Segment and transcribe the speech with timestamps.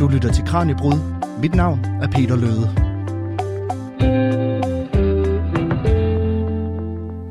[0.00, 0.98] Du lytter til Kranjebrud.
[1.40, 2.66] Mit navn er Peter Løde.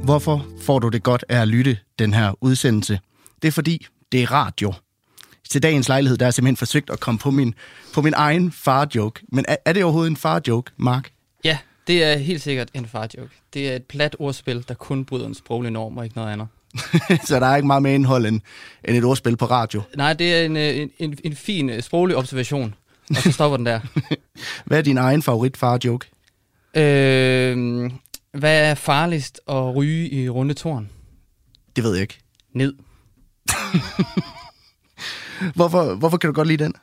[0.03, 2.99] Hvorfor får du det godt af at lytte den her udsendelse?
[3.41, 4.73] Det er fordi, det er radio.
[5.49, 7.53] Til dagens lejlighed, der er jeg simpelthen forsøgt at komme på min,
[7.93, 9.21] på min egen far-joke.
[9.31, 11.11] Men er, er det overhovedet en far-joke, Mark?
[11.43, 11.57] Ja,
[11.87, 13.31] det er helt sikkert en far-joke.
[13.53, 16.47] Det er et plat ordspil, der kun bryder en sproglig norm og ikke noget andet.
[17.27, 18.41] så der er ikke meget mere indhold end,
[18.85, 19.81] end et ordspil på radio.
[19.97, 22.75] Nej, det er en, øh, en, en, en fin øh, sproglig observation,
[23.09, 23.79] og så stopper den der.
[24.65, 26.07] Hvad er din egen favorit far-joke?
[26.75, 27.91] Øh,
[28.33, 30.89] hvad er farligst at ryge i runde tårn?
[31.75, 32.19] Det ved jeg ikke.
[32.53, 32.73] Ned.
[35.55, 36.73] hvorfor, hvorfor kan du godt lide den?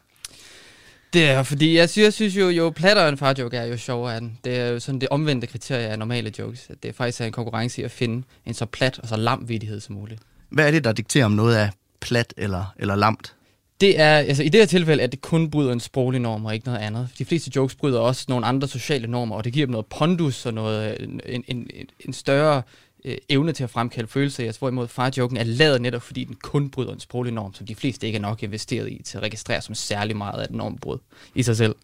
[1.17, 4.15] Det er fordi, jeg synes, jeg synes jo, jo plattere en farjoke er, jo sjovere
[4.15, 4.39] er den.
[4.45, 6.67] Det er jo sådan det omvendte kriterie af normale jokes.
[6.71, 9.49] At det er faktisk en konkurrence i at finde en så plat og så lam
[9.49, 10.21] vidighed som muligt.
[10.49, 11.69] Hvad er det, der dikterer om noget er
[12.01, 13.35] plat eller, eller lamt?
[13.81, 16.55] Det er, altså i det her tilfælde, at det kun bryder en sproglig norm og
[16.55, 17.09] ikke noget andet.
[17.19, 20.47] De fleste jokes bryder også nogle andre sociale normer, og det giver dem noget pondus
[20.47, 21.67] og noget, en, en, en,
[22.01, 22.63] en større
[23.07, 26.35] øh, evne til at fremkalde følelser i os, hvorimod farjoken er lavet netop, fordi den
[26.43, 29.23] kun bryder en sproglig norm, som de fleste ikke er nok investeret i til at
[29.23, 30.99] registrere som særlig meget af et normbrud
[31.35, 31.75] i sig selv.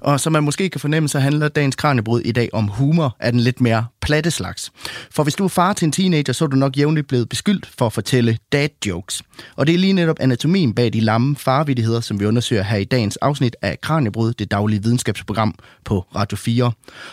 [0.00, 3.32] Og som man måske kan fornemme, så handler dagens kranjebrud i dag om humor af
[3.32, 4.72] den lidt mere platte slags.
[5.10, 7.66] For hvis du er far til en teenager, så er du nok jævnligt blevet beskyldt
[7.78, 9.22] for at fortælle dad jokes.
[9.56, 12.84] Og det er lige netop anatomien bag de lamme farvidigheder, som vi undersøger her i
[12.84, 15.54] dagens afsnit af Kranjebrud, det daglige videnskabsprogram
[15.84, 16.72] på Radio 4.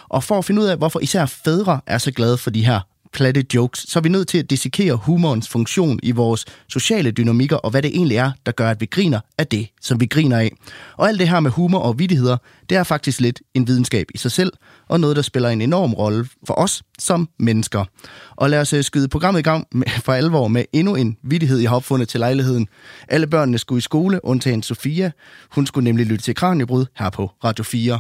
[0.09, 2.79] Og for at finde ud af, hvorfor især fædre er så glade for de her
[3.13, 7.55] platte jokes, så er vi nødt til at dissekere humorens funktion i vores sociale dynamikker,
[7.55, 10.37] og hvad det egentlig er, der gør, at vi griner af det, som vi griner
[10.37, 10.51] af.
[10.97, 12.37] Og alt det her med humor og vidtigheder,
[12.69, 14.53] det er faktisk lidt en videnskab i sig selv,
[14.87, 17.85] og noget, der spiller en enorm rolle for os som mennesker.
[18.35, 21.57] Og lad os øh, skyde programmet i gang med, for alvor med endnu en vidtighed,
[21.57, 22.67] jeg har opfundet til lejligheden.
[23.07, 25.11] Alle børnene skulle i skole, undtagen Sofia.
[25.51, 27.99] Hun skulle nemlig lytte til Kranjebryd her på Radio 4.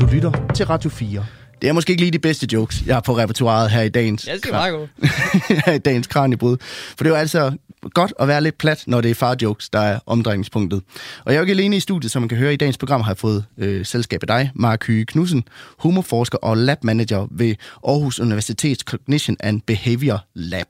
[0.00, 1.26] Du lytter til Radio 4.
[1.66, 4.26] Det er måske ikke lige de bedste jokes, jeg har på repertoireet her i dagens...
[4.26, 4.88] Jeg synes, meget god.
[5.66, 6.56] her i dagens kranjebrud.
[6.60, 7.52] For det er jo altså
[7.94, 10.82] godt at være lidt plat, når det er far-jokes, der er omdrejningspunktet.
[11.24, 13.00] Og jeg er jo ikke alene i studiet, som man kan høre i dagens program,
[13.00, 15.44] har jeg fået øh, selskab af dig, Mark Hyge Knudsen,
[15.78, 17.54] humorforsker og labmanager ved
[17.88, 20.66] Aarhus Universitets Cognition and Behavior Lab.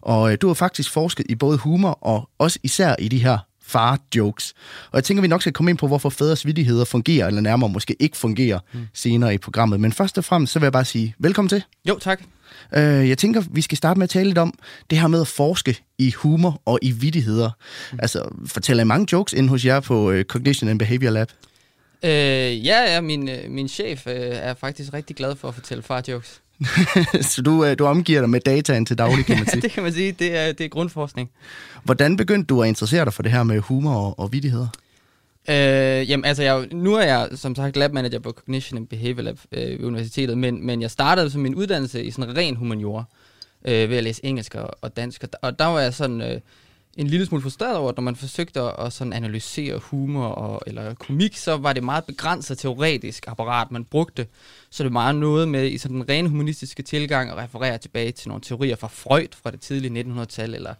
[0.00, 3.38] Og øh, du har faktisk forsket i både humor og også især i de her
[3.66, 4.52] far-jokes.
[4.90, 7.70] Og jeg tænker, vi nok skal komme ind på, hvorfor fædres vidigheder fungerer, eller nærmere
[7.70, 8.86] måske ikke fungerer mm.
[8.94, 9.80] senere i programmet.
[9.80, 11.62] Men først og fremmest, så vil jeg bare sige velkommen til.
[11.88, 12.22] Jo, tak.
[12.76, 14.58] Uh, jeg tænker, vi skal starte med at tale lidt om
[14.90, 17.50] det her med at forske i humor og i vidigheder.
[17.92, 17.98] Mm.
[18.02, 21.28] Altså, fortæller I mange jokes ind hos jer på uh, Cognition and Behavior Lab?
[22.02, 22.08] Uh,
[22.66, 26.40] ja, ja, min, min chef uh, er faktisk rigtig glad for at fortælle far-jokes.
[27.30, 29.62] så du, du omgiver dig med dataen til daglig, kan man sige?
[29.62, 30.12] det kan man sige.
[30.12, 31.30] Det er, det er grundforskning.
[31.84, 34.68] Hvordan begyndte du at interessere dig for det her med humor og, og vidigheder?
[35.48, 39.22] Øh, jamen, altså, jeg, nu er jeg som sagt lab manager på Cognition and Behavior
[39.22, 43.04] Lab øh, ved universitetet, men, men jeg startede som min uddannelse i sådan ren humaniora
[43.64, 46.40] øh, ved at læse engelsk og, og dansk, og, og der var jeg sådan øh,
[46.96, 50.62] en lille smule frustreret over, at når man forsøgte at, at sådan analysere humor og,
[50.66, 54.26] eller komik, så var det meget begrænset teoretisk apparat, man brugte.
[54.70, 58.12] Så det var meget noget med i sådan den rene humanistiske tilgang at referere tilbage
[58.12, 60.74] til nogle teorier fra Freud fra det tidlige 1900-tal, eller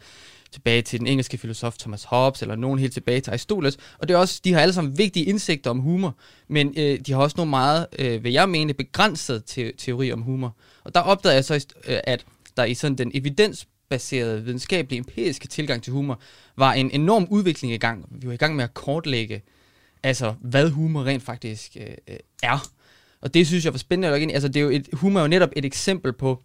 [0.52, 3.76] tilbage til den engelske filosof Thomas Hobbes, eller nogen helt tilbage til Aristoteles.
[3.98, 6.14] Og det er også, de har alle sammen vigtige indsigter om humor,
[6.48, 10.22] men øh, de har også nogle meget, øh, hvad jeg mener, begrænsede te- teori om
[10.22, 10.56] humor.
[10.84, 12.24] Og der opdagede jeg så, øh, at
[12.56, 16.20] der i sådan den evidens faktabaserede, videnskabelige, empiriske tilgang til humor,
[16.56, 18.06] var en enorm udvikling i gang.
[18.10, 19.42] Vi var i gang med at kortlægge,
[20.02, 22.68] altså hvad humor rent faktisk øh, øh er.
[23.20, 24.14] Og det synes jeg var spændende.
[24.14, 24.32] at ind.
[24.32, 26.42] Altså, det er jo et, humor er jo netop et eksempel på,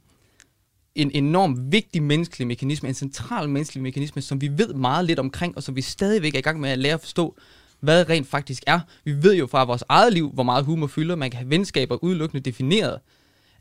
[0.95, 5.55] en enorm vigtig menneskelig mekanisme, en central menneskelig mekanisme, som vi ved meget lidt omkring,
[5.55, 7.35] og som vi stadigvæk er i gang med at lære at forstå,
[7.79, 8.79] hvad rent faktisk er.
[9.03, 11.15] Vi ved jo fra vores eget liv, hvor meget humor fylder.
[11.15, 12.99] Man kan have venskaber udelukkende defineret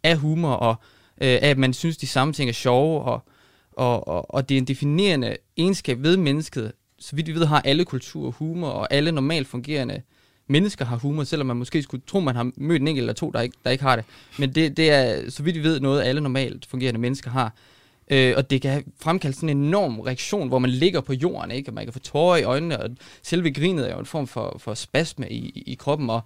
[0.02, 0.74] af humor, og
[1.20, 3.22] øh, at man synes, de samme ting er sjove, og,
[3.72, 6.72] og, og, og det er en definerende egenskab ved mennesket.
[6.98, 10.02] Så vidt vi ved, har alle kulturer humor, og alle normalt fungerende
[10.46, 13.30] mennesker har humor, selvom man måske skulle tro, man har mødt en enkelt eller to,
[13.30, 14.04] der ikke, der ikke har det.
[14.38, 17.54] Men det, det er, så vidt vi ved, noget alle normalt fungerende mennesker har.
[18.10, 21.70] Øh, og det kan fremkalde sådan en enorm reaktion, hvor man ligger på jorden, ikke?
[21.70, 22.90] og man kan få tårer i øjnene, og
[23.22, 26.20] selve grinet er jo en form for, for spasme i, i kroppen, og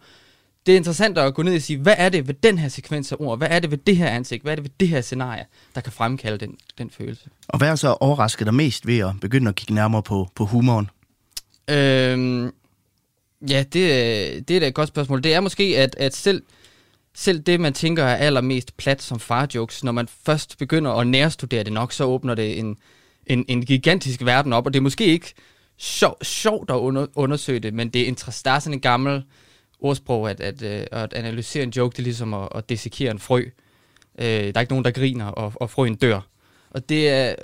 [0.66, 3.12] det er interessant at gå ned og sige, hvad er det ved den her sekvens
[3.12, 5.00] af ord, hvad er det ved det her ansigt, hvad er det ved det her
[5.00, 5.44] scenarie,
[5.74, 7.24] der kan fremkalde den, den følelse.
[7.48, 10.44] Og hvad er så overrasket dig mest ved at begynde at kigge nærmere på, på
[10.44, 10.90] humoren?
[11.70, 12.52] Øhm,
[13.48, 15.22] Ja, det, det er da et godt spørgsmål.
[15.22, 16.42] Det er måske, at, at selv,
[17.14, 21.64] selv det, man tænker er allermest plat som farjokes, når man først begynder at nærstudere
[21.64, 22.76] det nok, så åbner det en,
[23.26, 25.34] en, en gigantisk verden op, og det er måske ikke
[25.78, 28.44] sjov, sjovt at under, undersøge det, men det er interessant.
[28.44, 29.22] Der er sådan en gammel
[29.84, 33.18] ordsprog, at, at, øh, at analysere en joke, det er ligesom at, at dissekere en
[33.18, 33.42] frø.
[34.18, 36.20] Øh, der er ikke nogen, der griner, og, og frøen dør.
[36.70, 37.34] Og det er,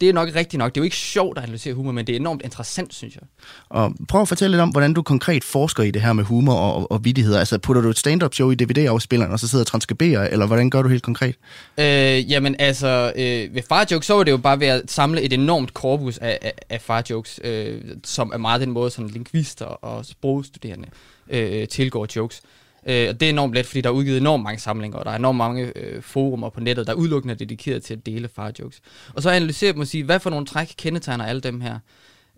[0.00, 0.74] det er nok rigtigt nok.
[0.74, 3.22] Det er jo ikke sjovt at analysere humor, men det er enormt interessant, synes jeg.
[3.68, 6.54] Og prøv at fortælle lidt om, hvordan du konkret forsker i det her med humor
[6.54, 7.38] og, og, og vidtigheder.
[7.38, 10.70] Altså putter du et stand-up show i DVD-afspilleren, og så sidder og transkriberer, eller hvordan
[10.70, 11.34] gør du helt konkret?
[11.78, 15.22] Øh, jamen altså, øh, ved far jokes, så var det jo bare ved at samle
[15.22, 19.06] et enormt korpus af, af, af far jokes, øh, som er meget den måde, som
[19.06, 20.88] lingvister og sprogstuderende
[21.30, 22.42] øh, tilgår jokes.
[22.86, 25.10] Øh, og det er enormt let, fordi der er udgivet enormt mange samlinger, og der
[25.10, 28.80] er enormt mange øh, forumer på nettet, der er udelukkende dedikeret til at dele farjokes.
[29.14, 31.78] Og så analysere dem og sige, hvad for nogle træk kendetegner alle dem her?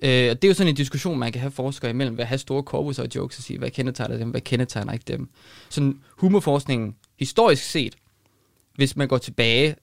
[0.02, 2.38] Øh, og det er jo sådan en diskussion, man kan have forskere imellem, hvad have
[2.38, 5.28] store korpus og jokes og sige, hvad kendetegner dem, hvad kendetegner ikke dem.
[5.68, 7.94] Sådan humorforskningen, historisk set,
[8.74, 9.74] hvis man går tilbage,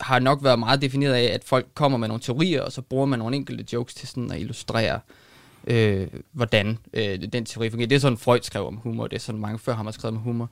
[0.00, 3.06] har nok været meget defineret af, at folk kommer med nogle teorier, og så bruger
[3.06, 5.25] man nogle enkelte jokes til sådan at illustrere øh,
[5.66, 7.88] Øh, hvordan øh, den teori fungerer.
[7.88, 10.16] Det er sådan, Freud skrev om humor, det er sådan mange før ham har skrevet
[10.16, 10.50] om humor.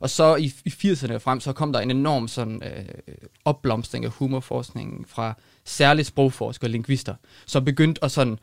[0.00, 3.14] Og så i, i 80'erne og frem, så kom der en enorm sådan, øh,
[3.44, 5.34] opblomstring af humorforskningen fra
[5.64, 7.14] særligt sprogforskere og lingvister,
[7.46, 8.38] som begyndte at sådan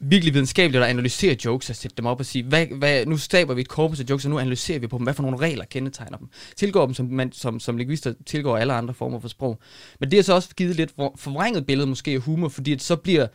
[0.00, 3.54] virkelig videnskabeligt at analysere jokes og sætte dem op og sige, hvad, hvad, nu staber
[3.54, 5.64] vi et korpus af jokes, og nu analyserer vi på dem, hvad for nogle regler
[5.64, 6.28] kendetegner dem.
[6.56, 9.58] Tilgår dem, som, man, som, som lingvister tilgår alle andre former for sprog.
[10.00, 12.96] Men det har så også givet lidt forvrænget billede måske af humor, fordi at så
[12.96, 13.26] bliver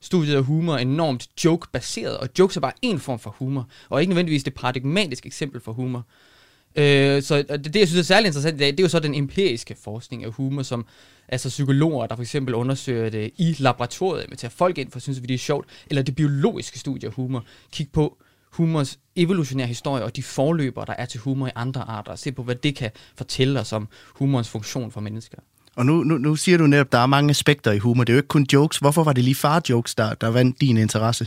[0.00, 4.10] studiet af humor enormt joke-baseret, og jokes er bare en form for humor, og ikke
[4.10, 6.06] nødvendigvis det paradigmatiske eksempel for humor.
[6.76, 8.98] Øh, så det, det, jeg synes er særlig interessant i dag, det er jo så
[9.00, 10.86] den empiriske forskning af humor, som
[11.28, 15.22] altså psykologer, der for eksempel undersøger det i laboratoriet, med tager folk ind for synes,
[15.22, 18.18] vi det er sjovt, eller det biologiske studie af humor, kig på
[18.50, 22.32] humors evolutionære historie og de forløber, der er til humor i andre arter, og se
[22.32, 25.38] på, hvad det kan fortælle os om humorens funktion for mennesker.
[25.78, 28.04] Og nu, nu, nu siger du netop, at der er mange aspekter i humor.
[28.04, 28.78] Det er jo ikke kun jokes.
[28.78, 31.26] Hvorfor var det lige far-jokes, der, der vandt din interesse?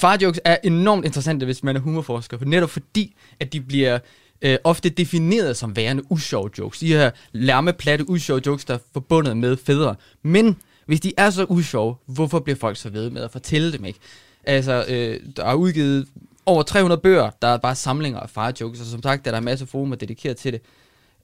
[0.00, 3.98] Far-jokes er enormt interessante, hvis man er humorforsker, for netop fordi, at de bliver
[4.42, 6.78] øh, ofte defineret som værende usjove jokes.
[6.78, 9.94] De her lærmeplatte usjove jokes, der er forbundet med fædre.
[10.22, 10.56] Men
[10.86, 13.98] hvis de er så usjove, hvorfor bliver folk så ved med at fortælle dem, ikke?
[14.44, 16.08] Altså, øh, der er udgivet
[16.46, 19.40] over 300 bøger, der er bare samlinger af far-jokes, og som sagt, der er der
[19.40, 20.60] masser af forumer dedikeret til det.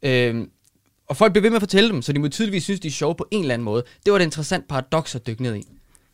[0.03, 0.47] Øh,
[1.09, 2.93] og folk bliver ved med at fortælle dem, så de må tydeligvis synes, de er
[2.93, 3.83] sjove på en eller anden måde.
[4.05, 5.63] Det var et interessant paradoks at dykke ned i.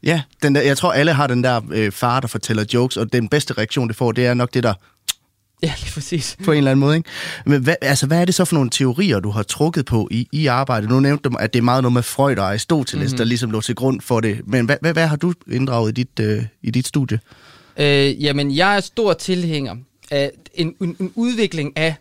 [0.02, 3.12] Ja, den der, jeg tror, alle har den der øh, far, der fortæller jokes, og
[3.12, 4.74] den bedste reaktion, det får, det er nok det der...
[5.62, 6.36] Ja, lige præcis.
[6.44, 7.08] På en eller anden måde, ikke?
[7.46, 10.28] Men hvad, altså, hvad er det så for nogle teorier, du har trukket på i,
[10.32, 10.90] i arbejdet?
[10.90, 13.16] Nu nævnte du, at det er meget noget med Freud og Aristoteles, mm-hmm.
[13.16, 14.40] der ligesom lå til grund for det.
[14.46, 17.20] Men hvad, hvad, hvad har du inddraget i dit, øh, i dit studie?
[17.76, 19.76] Øh, jamen, jeg er stor tilhænger
[20.10, 21.94] af en, en, en udvikling af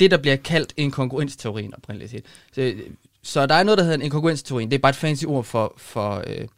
[0.00, 2.24] det, der bliver kaldt inkongruensteorien oprindeligt set.
[2.52, 2.74] Så,
[3.22, 4.64] så der er noget, der hedder en inkongruensteori.
[4.64, 6.48] Det er bare et fancy ord for, for øh,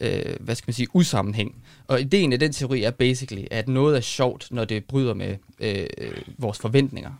[0.00, 1.62] øh, hvad skal man sige, usammenhæng.
[1.86, 5.36] Og ideen af den teori er basically, at noget er sjovt, når det bryder med
[5.60, 7.10] øh, øh, vores forventninger.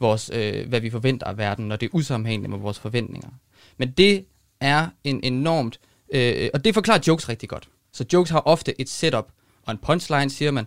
[0.00, 3.28] Vores, øh, hvad vi forventer af verden, når det er usammenhængende med vores forventninger.
[3.76, 4.24] Men det
[4.60, 5.80] er en enormt...
[6.14, 7.68] Øh, øh og det forklarer jokes rigtig godt.
[7.92, 9.28] Så jokes har ofte et setup
[9.66, 10.66] og en punchline, siger man.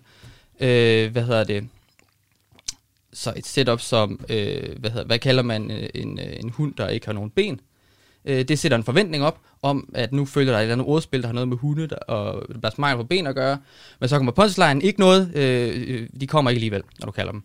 [0.59, 1.67] Øh, hvad hedder det?
[3.13, 6.73] Så et setup som, øh, hvad, hedder, hvad kalder man øh, en, øh, en hund,
[6.75, 7.59] der ikke har nogen ben.
[8.25, 11.21] Øh, det sætter en forventning op om, at nu følger der et eller andet ordspil,
[11.21, 13.57] der har noget med hunde der, og der er på ben at gøre.
[13.99, 17.31] Men så kommer punchline ikke noget, øh, øh, de kommer ikke alligevel, når du kalder
[17.31, 17.43] dem.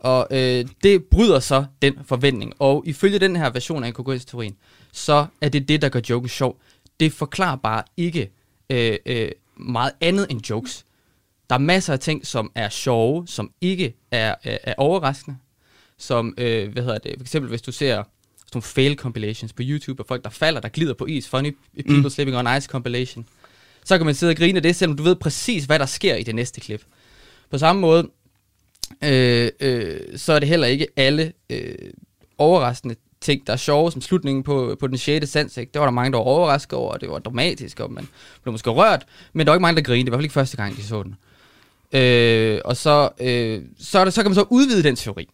[0.00, 2.52] Og øh, det bryder så den forventning.
[2.58, 4.56] Og ifølge den her version af teorien,
[4.92, 6.60] så er det det, der gør joken sjov.
[7.00, 8.30] Det forklarer bare ikke
[8.70, 10.84] øh, øh, meget andet end jokes.
[11.50, 15.36] Der er masser af ting, som er sjove, som ikke er, er, er overraskende.
[15.98, 18.04] Som, øh, hvad hedder det, for eksempel hvis du ser sådan
[18.54, 22.02] nogle fail compilations på YouTube af folk, der falder, der glider på is, funny people
[22.02, 22.10] mm.
[22.10, 23.26] slipping on ice compilation,
[23.84, 26.14] så kan man sidde og grine af det, selvom du ved præcis, hvad der sker
[26.14, 26.82] i det næste klip.
[27.50, 28.10] På samme måde,
[29.04, 31.74] øh, øh, så er det heller ikke alle øh,
[32.38, 35.28] overraskende ting, der er sjove, som slutningen på, på den 6.
[35.28, 35.56] sans.
[35.56, 35.70] Ikke?
[35.72, 38.08] Det var der mange, der var overrasket over, og det var dramatisk, og man
[38.42, 40.04] blev måske rørt, men der var ikke mange, der grinede.
[40.04, 41.16] Det var i hvert fald ikke første gang, de så den.
[41.92, 45.28] Øh, og så, øh, så, er der, så kan man så udvide den teori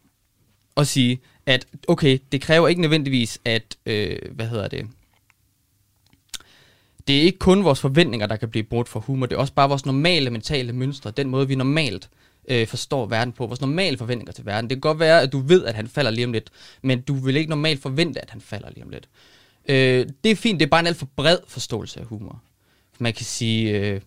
[0.75, 4.87] og sige, at okay, det kræver ikke nødvendigvis, at, øh, hvad hedder det,
[7.09, 9.53] det er ikke kun vores forventninger, der kan blive brugt for humor, det er også
[9.53, 12.09] bare vores normale mentale mønstre, den måde, vi normalt
[12.49, 14.71] øh, forstår verden på, vores normale forventninger til verden.
[14.71, 16.51] Det kan godt være, at du ved, at han falder lige om lidt,
[16.83, 19.09] men du vil ikke normalt forvente, at han falder lige om lidt.
[19.69, 22.43] Øh, det er fint, det er bare en alt for bred forståelse af humor.
[22.99, 24.01] Man kan sige, øh,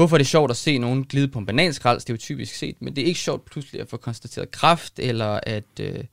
[0.00, 2.54] Hvorfor er det sjovt at se nogen glide på en bananskrald, det er jo typisk
[2.54, 6.04] set, men det er ikke sjovt pludselig at få konstateret kraft, eller at, øh,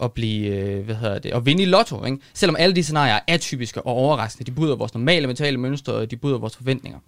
[0.00, 2.18] at blive, øh, hvad hedder det, at vinde i lotto, ikke?
[2.34, 6.10] Selvom alle de scenarier er atypiske og overraskende, de bryder vores normale mentale mønstre, og
[6.10, 6.98] de bryder vores forventninger.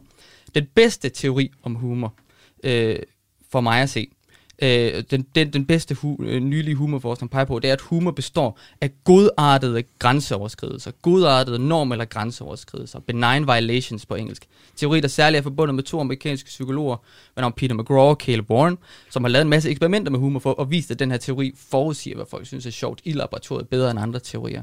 [0.54, 2.14] Den bedste teori om humor,
[2.64, 2.98] øh,
[3.50, 4.08] for mig at se,
[4.62, 8.10] øh, den, den, den bedste hu, øh, nylige humorforskning peger på, det er, at humor
[8.10, 14.46] består af godartede grænseoverskridelser, godartede norm- eller grænseoverskridelser, benign violations på engelsk.
[14.76, 16.96] Teori, der særligt er forbundet med to amerikanske psykologer,
[17.34, 18.78] ved navn Peter McGraw og Caleb Warren,
[19.10, 21.54] som har lavet en masse eksperimenter med humor for at vise, at den her teori
[21.70, 24.62] forudsiger, hvad folk synes er sjovt i laboratoriet, bedre end andre teorier.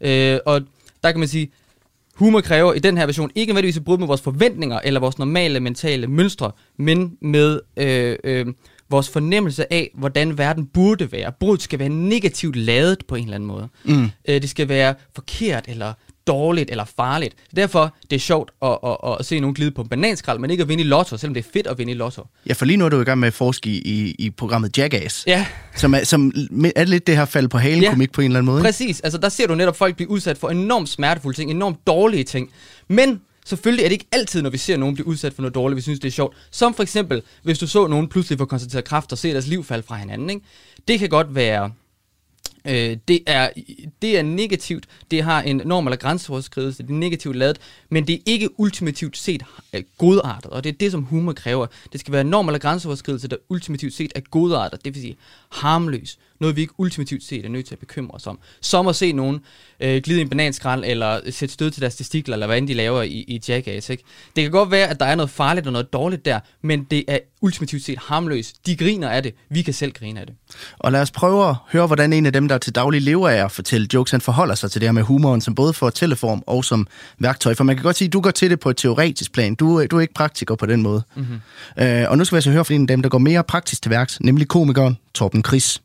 [0.00, 0.60] Øh, og
[1.02, 1.50] der kan man sige,
[2.20, 5.18] Humor kræver i den her version ikke nødvendigvis et brud med vores forventninger eller vores
[5.18, 8.46] normale mentale mønstre, men med øh, øh,
[8.90, 11.32] vores fornemmelse af, hvordan verden burde være.
[11.40, 13.68] Brudet skal være negativt ladet på en eller anden måde.
[13.84, 14.10] Mm.
[14.28, 15.92] Øh, det skal være forkert eller
[16.26, 17.34] dårligt eller farligt.
[17.56, 20.50] Derfor det er sjovt at, at, at, at se nogen glide på en bananskrald, men
[20.50, 22.26] ikke at vinde i lotto, selvom det er fedt at vinde i lotto.
[22.48, 25.24] Ja, for lige nu er du i gang med at forske i, i programmet Jackass.
[25.26, 25.46] Ja.
[25.76, 26.32] Som er, som
[26.76, 27.90] er lidt det her fald på halen ja.
[27.90, 28.62] komik på en eller anden måde.
[28.62, 29.00] Præcis.
[29.00, 32.50] Altså der ser du netop folk blive udsat for enormt smertefulde ting, enormt dårlige ting.
[32.88, 33.20] Men
[33.50, 35.82] Selvfølgelig er det ikke altid, når vi ser nogen blive udsat for noget dårligt, vi
[35.82, 36.36] synes, det er sjovt.
[36.50, 39.64] Som for eksempel, hvis du så nogen pludselig få konstateret kræft og se deres liv
[39.64, 40.30] falde fra hinanden.
[40.30, 40.42] Ikke?
[40.88, 41.70] Det kan godt være
[42.64, 43.50] Øh, det, er,
[44.02, 48.14] det er negativt, det har en norm eller grænseoverskridelse, det er negativt lavet, men det
[48.14, 49.42] er ikke ultimativt set
[49.72, 51.66] øh, godartet, og det er det, som humor kræver.
[51.92, 55.16] Det skal være en norm eller grænseoverskridelse, der ultimativt set er godartet, det vil sige
[55.50, 58.38] harmløs, noget vi ikke ultimativt set er nødt til at bekymre os om.
[58.60, 59.40] Som at se nogen
[59.80, 62.74] øh, glide i en bananskrald, eller sætte stød til deres testikler, eller hvad end de
[62.74, 63.90] laver i, i Jackass.
[63.90, 64.04] Ikke?
[64.36, 67.04] Det kan godt være, at der er noget farligt og noget dårligt der, men det
[67.08, 68.66] er ultimativt set harmløst.
[68.66, 70.34] De griner af det, vi kan selv grine af det.
[70.78, 73.44] Og lad os prøve at høre, hvordan en af dem, der til daglig lever af
[73.44, 76.42] at fortælle jokes, han forholder sig til det her med humoren, som både for teleform
[76.46, 76.86] og som
[77.18, 77.54] værktøj.
[77.54, 79.54] For man kan godt sige, at du går til det på et teoretisk plan.
[79.54, 81.02] Du, du er ikke praktiker på den måde.
[81.16, 81.82] Mm-hmm.
[81.84, 83.82] Øh, og nu skal vi altså høre fra en af dem, der går mere praktisk
[83.82, 85.82] til værks, nemlig komikeren Torben Chris.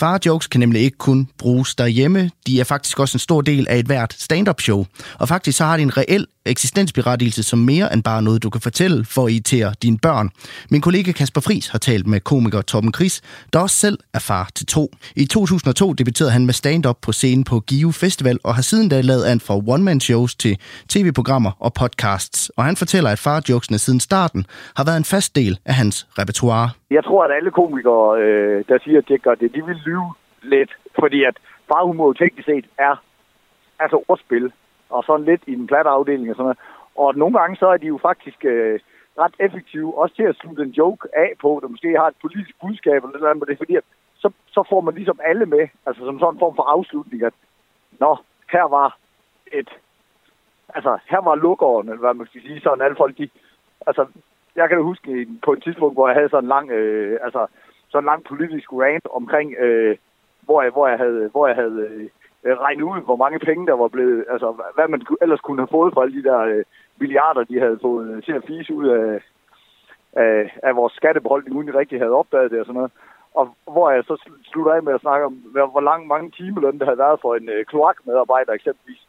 [0.00, 2.30] Far-jokes kan nemlig ikke kun bruges derhjemme.
[2.46, 4.86] De er faktisk også en stor del af et hvert stand-up show.
[5.18, 8.60] Og faktisk så har de en reel eksistensberettigelse som mere end bare noget, du kan
[8.60, 10.30] fortælle for at irritere dine børn.
[10.70, 13.14] Min kollega Kasper Fris har talt med komiker Torben Chris,
[13.52, 14.84] der også selv er far til to.
[15.16, 19.00] I 2002 debuterede han med stand-up på scenen på Give Festival, og har siden da
[19.00, 20.54] lavet an for one-man-shows til
[20.88, 22.50] tv-programmer og podcasts.
[22.56, 24.44] Og han fortæller, at farjokesene siden starten
[24.76, 26.68] har været en fast del af hans repertoire.
[26.90, 30.08] Jeg tror, at alle komikere, øh, der siger, at det gør det, de vil lyve
[30.42, 30.70] lidt,
[31.00, 31.36] fordi at
[31.68, 32.94] farhumor teknisk set er
[33.80, 34.52] altså ordspil
[34.90, 36.58] og sådan lidt i den platte afdeling og sådan noget.
[36.94, 38.80] Og nogle gange så er de jo faktisk øh,
[39.18, 42.60] ret effektive, også til at slutte en joke af på, der måske har et politisk
[42.60, 43.84] budskab eller noget andet, det er fordi, at
[44.22, 47.34] så, så får man ligesom alle med, altså som sådan en form for afslutning, at
[48.00, 48.16] nå,
[48.52, 48.96] her var
[49.52, 49.70] et,
[50.74, 53.28] altså her var lukkeren, eller hvad man skal sige, sådan alle folk, de,
[53.86, 54.06] altså
[54.56, 57.46] jeg kan da huske på et tidspunkt, hvor jeg havde sådan en lang, øh, altså
[57.88, 59.96] sådan en lang politisk rant omkring, øh,
[60.42, 62.08] hvor, jeg, hvor jeg havde, hvor jeg havde øh,
[62.44, 65.74] øh, regne ud, hvor mange penge der var blevet, altså hvad man ellers kunne have
[65.76, 66.64] fået for alle de der øh,
[67.00, 69.20] milliarder, de havde fået øh, til at fise ud af,
[70.12, 72.92] af, af vores skattebeholdning, uden de rigtig havde opdaget det og sådan noget.
[73.34, 76.84] Og hvor jeg så slutter af med at snakke om, hvor lang mange timeløn der
[76.84, 79.06] havde været for en øh, kloakmedarbejder eksempelvis.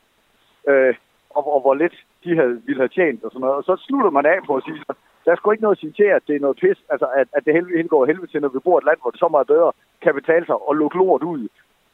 [0.67, 0.95] Øh,
[1.29, 3.55] og, og hvor lidt de havde, ville have tjent og sådan noget.
[3.55, 4.83] Og så slutter man af på at sige,
[5.25, 7.27] der er sgu ikke noget at sige til, at det er noget pis, altså at,
[7.33, 9.47] at det helvede indgår helvede til, når vi bor et land, hvor det så meget
[9.47, 9.71] bedre
[10.01, 11.47] kan betale sig og lukke lort ud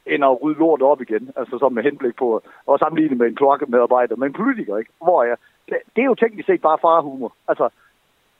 [0.08, 1.30] end at rydde lort op igen.
[1.36, 4.90] Altså som med henblik på at sammenligne med en kloakkemedarbejder, men en politiker, ikke?
[5.02, 5.36] Hvor jeg,
[5.68, 7.32] det, det er jo teknisk set bare farhumor.
[7.48, 7.68] Altså,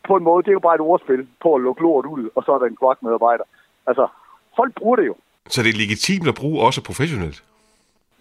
[0.09, 2.43] på en måde, det er jo bare et ordspil på at lukke lort ud, og
[2.45, 3.45] så er der en kloakmedarbejder.
[3.87, 4.09] Altså,
[4.57, 5.15] folk bruger det jo.
[5.49, 7.45] Så det er legitimt at bruge også professionelt?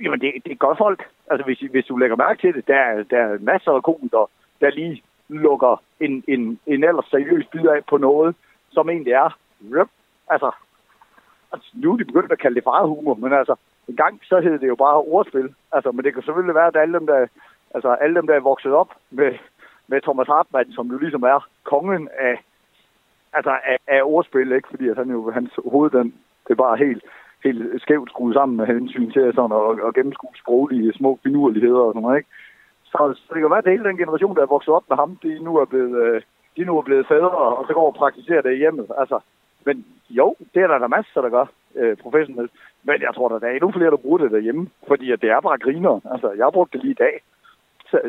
[0.03, 1.03] Jamen, det, det gør folk.
[1.31, 4.27] Altså, hvis, hvis du lægger mærke til det, der, der er masser af komikere,
[4.61, 8.35] der lige lukker en, en, en ellers seriøs bid af på noget,
[8.71, 9.37] som egentlig er,
[10.29, 10.51] altså,
[11.53, 13.55] altså, nu er de begyndt at kalde det farhumor, men altså,
[13.87, 15.49] en gang så hed det jo bare ordspil.
[15.71, 17.27] Altså, men det kan selvfølgelig være, at alle dem, der,
[17.75, 19.31] altså, alle dem, der er vokset op med,
[19.87, 22.43] med Thomas Hartmann, som jo ligesom er kongen af,
[23.33, 24.67] altså, af, af ordspil, ikke?
[24.69, 26.07] Fordi at han jo, hans hoved, den,
[26.43, 27.03] det er bare helt,
[27.43, 31.93] helt skævt skruet sammen med hensyn til sådan og, og gennemskue sproglige små finurligheder og
[31.93, 32.29] sådan noget, ikke?
[32.83, 35.15] Så, så det kan være, at hele den generation, der er vokset op med ham,
[35.23, 36.21] de nu er blevet, øh,
[36.57, 38.87] de nu er blevet fædre, og så går og praktiserer det i hjemmet.
[38.97, 39.19] Altså,
[39.65, 41.45] men jo, det er der, der masser, der gør
[41.75, 42.51] øh, professionelt.
[42.83, 45.41] Men jeg tror, der er endnu flere, der bruger det derhjemme, fordi at det er
[45.41, 45.99] bare griner.
[46.11, 47.21] Altså, jeg brugte det lige i dag,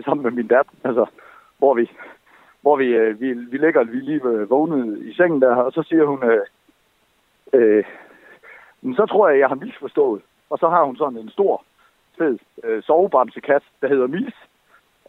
[0.04, 1.06] sammen med min datter, altså,
[1.58, 1.90] hvor vi,
[2.60, 5.82] hvor vi, øh, vi, vi ligger vi lige øh, vågnet i sengen der, og så
[5.82, 6.44] siger hun, øh,
[7.52, 7.84] øh,
[8.96, 10.22] så tror jeg, jeg har misforstået.
[10.50, 11.64] Og så har hun sådan en stor,
[12.18, 14.34] fed øh, sovebamsekat, der hedder Mis.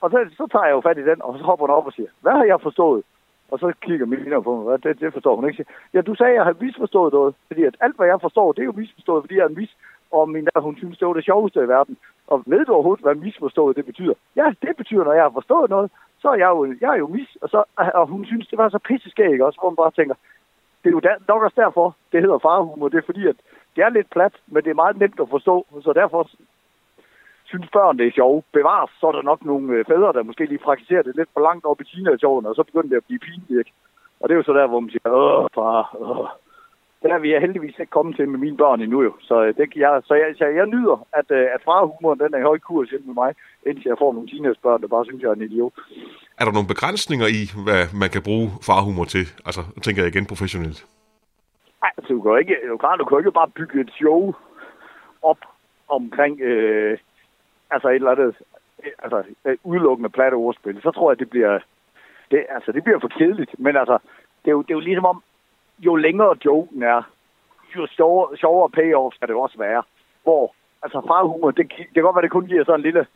[0.01, 1.93] Og så, så tager jeg jo fat i den, og så hopper hun op og
[1.93, 3.03] siger, hvad har jeg forstået?
[3.51, 5.65] Og så kigger Mina på mig, hvad, det, det forstår hun ikke.
[5.93, 8.61] Ja, du sagde, at jeg har misforstået noget, fordi at alt, hvad jeg forstår, det
[8.61, 9.77] er jo misforstået, fordi jeg er en mis,
[10.11, 11.97] og min der, hun synes, det var det sjoveste i verden.
[12.27, 14.13] Og ved du overhovedet, hvad misforstået det betyder?
[14.35, 15.91] Ja, det betyder, når jeg har forstået noget,
[16.21, 18.69] så er jeg jo, jeg er jo mis, og, så, og hun synes, det var
[18.69, 20.15] så pisseskæg også, hvor man bare tænker,
[20.83, 22.89] det er jo der, nok også derfor, det hedder farhumor.
[22.89, 23.35] Det er fordi, at
[23.75, 26.29] det er lidt plat, men det er meget nemt at forstå, så derfor
[27.51, 28.45] synes børn, det er sjovt.
[28.57, 31.41] Bevares, så er der nok nogle øh, fædre, der måske lige praktiserer det lidt for
[31.47, 33.59] langt op i teenageårene, og så begynder det at blive pinligt.
[33.61, 33.73] Ikke?
[34.19, 36.27] Og det er jo så der, hvor man siger, åh, far, åh.
[37.01, 39.13] Det er vi er heldigvis ikke kommet til med mine børn endnu jo.
[39.21, 42.39] Så, øh, det jeg, så, jeg, så jeg nyder, at, øh, at farhumoren den er
[42.39, 43.31] i høj kurs hjemme med mig,
[43.67, 45.73] indtil jeg får nogle teenagebørn, der bare synes, jeg er en idiot.
[46.39, 49.25] Er der nogle begrænsninger i, hvad man kan bruge farhumor til?
[49.47, 50.79] Altså, tænker jeg igen professionelt.
[51.83, 54.33] Nej, altså, du kan ikke, du kan, du kan ikke bare bygge et show
[55.21, 55.41] op
[55.97, 56.97] omkring øh,
[57.71, 58.35] altså et eller andet
[58.83, 60.81] øh, altså, øh, udelukkende platte ordspil.
[60.81, 61.59] Så tror jeg, det bliver,
[62.31, 63.59] det, altså, det bliver for kedeligt.
[63.59, 63.97] Men altså,
[64.41, 65.23] det er jo, det er jo ligesom om,
[65.79, 67.01] jo længere joken er,
[67.75, 69.83] jo sjovere, sjovere payoff skal det også være.
[70.23, 73.07] Hvor, altså farhumor, det, det kan godt være, det kun giver sådan en lille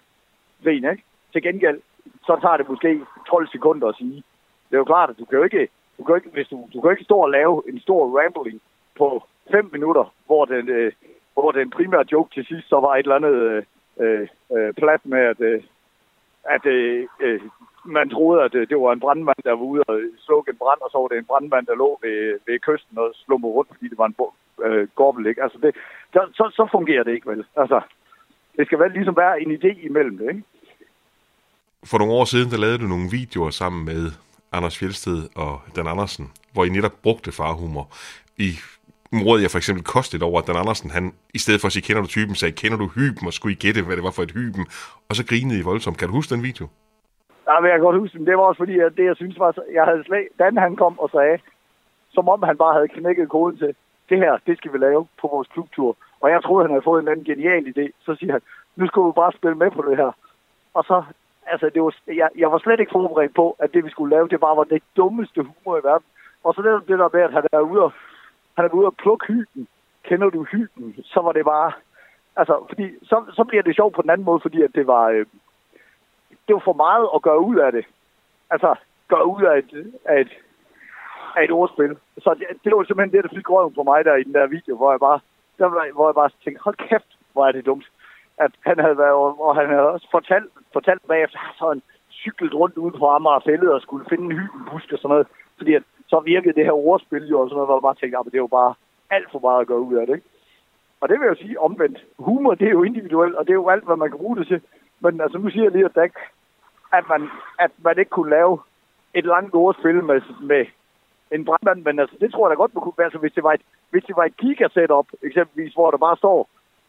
[0.66, 1.02] ven, ikke?
[1.32, 1.80] Til gengæld,
[2.26, 4.22] så tager det måske 12 sekunder at sige.
[4.68, 6.80] Det er jo klart, at du kan jo ikke, du kan ikke, hvis du, du
[6.80, 8.60] kan ikke stå og lave en stor rambling
[8.96, 10.92] på 5 minutter, hvor den, øh,
[11.32, 13.62] hvor den primære joke til sidst så var et eller andet øh,
[14.00, 15.62] Øh, øh, plat med, at, øh,
[16.44, 17.40] at øh, øh
[17.84, 20.80] man troede, at øh, det var en brandmand, der var ude og slukke en brand,
[20.84, 23.88] og så var det en brandmand, der lå ved, ved kysten og slummer rundt, fordi
[23.88, 24.16] det var en
[24.66, 25.42] øh, gobbel, ikke?
[25.42, 25.74] Altså, det,
[26.12, 27.44] så, så, så fungerer det ikke, vel?
[27.56, 27.80] Altså,
[28.56, 30.42] det skal vel ligesom være en idé imellem det, ikke?
[31.84, 34.02] For nogle år siden, der lavede du nogle videoer sammen med
[34.52, 37.86] Anders Fjelsted og Dan Andersen, hvor I netop brugte farhumor.
[38.36, 38.50] I
[39.12, 41.86] morede jeg for eksempel kostet over, at Dan Andersen, han, i stedet for at sige,
[41.88, 44.22] kender du typen, sagde, kender du hyben, og skulle I gætte, hvad det var for
[44.22, 44.64] et hyben,
[45.08, 45.98] og så grinede I voldsomt.
[45.98, 46.66] Kan du huske den video?
[47.48, 48.26] Ja, men jeg kan godt huske den.
[48.26, 50.98] Det var også fordi, at det, jeg synes var, jeg havde slag, Dan han kom
[50.98, 51.38] og sagde,
[52.14, 53.74] som om han bare havde knækket koden til,
[54.10, 55.96] det her, det skal vi lave på vores klubtur.
[56.20, 57.84] Og jeg troede, han havde fået en anden genial idé.
[58.06, 58.42] Så siger han,
[58.76, 60.12] nu skal du bare spille med på det her.
[60.74, 61.02] Og så,
[61.46, 64.28] altså, det var, jeg, jeg var slet ikke forberedt på, at det, vi skulle lave,
[64.28, 66.06] det bare var det dummeste humor i verden.
[66.44, 67.92] Og så det, det der med, at han er ude og,
[68.58, 69.68] han er ude og plukke hyben.
[70.04, 70.94] Kender du hyben?
[71.04, 71.72] Så var det bare,
[72.36, 75.04] altså, fordi, så, så bliver det sjovt på den anden måde, fordi at det var,
[75.08, 75.26] øh,
[76.46, 77.84] det var for meget at gøre ud af det.
[78.50, 78.74] Altså,
[79.08, 79.70] gøre ud af et,
[80.04, 80.32] af et,
[81.36, 81.96] af et ordspil.
[82.18, 84.46] Så det, det var simpelthen det, der fik røven på mig der i den der
[84.46, 85.20] video, hvor jeg bare,
[85.58, 87.86] der, hvor jeg bare tænkte, hold kæft, hvor er det dumt.
[88.38, 89.14] At han havde været,
[89.46, 93.72] og han havde også fortalt, fortalt bagefter, så han cyklet rundt ude på Amager Fællet
[93.72, 95.26] og skulle finde en hybenbusk og sådan noget.
[95.58, 98.18] Fordi at, så virkede det her ordspil jo, og sådan noget, hvor man bare tænkte,
[98.18, 98.74] ah, at det er jo bare
[99.10, 100.14] alt for meget at gøre ud af det.
[100.14, 100.28] Ikke?
[101.00, 101.98] Og det vil jeg sige omvendt.
[102.18, 104.46] Humor, det er jo individuelt, og det er jo alt, hvad man kan bruge det
[104.46, 104.60] til.
[105.00, 106.08] Men altså, nu siger jeg lige, at, der
[106.92, 108.58] at, man, at man ikke kunne lave
[109.14, 110.66] et langt ordspil med, med
[111.30, 113.42] en brandmand, men altså, det tror jeg da godt, man kunne være, altså, hvis det
[113.42, 116.48] var et, hvis det var et kigger-setup, eksempelvis, hvor der bare står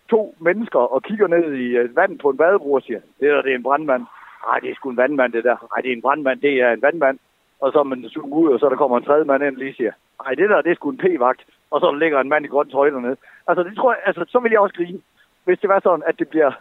[0.10, 3.30] to mennesker og kigger ned i øh, uh, vand på en badebro og siger, det
[3.30, 4.06] der, det er en brandmand.
[4.48, 5.58] Nej, det er sgu en vandmand, det der.
[5.72, 7.20] Nej, det er en brandmand, det er en vandmand.
[7.60, 9.74] Og så man suger ud, og så der kommer en tredje mand ind og lige
[9.74, 9.92] siger,
[10.24, 11.42] nej, det der, det er sgu en p-vagt.
[11.72, 13.18] Og så ligger en mand i grøn tøj dernede.
[13.48, 15.02] Altså, det tror jeg, altså, så vil jeg også grine,
[15.46, 16.52] hvis det var sådan, at det bliver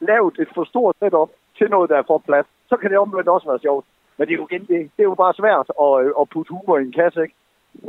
[0.00, 2.46] lavet et for stort setup til noget, der er for plads.
[2.68, 3.86] Så kan det omvendt også være sjovt.
[4.16, 6.78] Men det er jo, igen, det, det er jo bare svært at, at putte humor
[6.78, 7.34] i en kasse, ikke?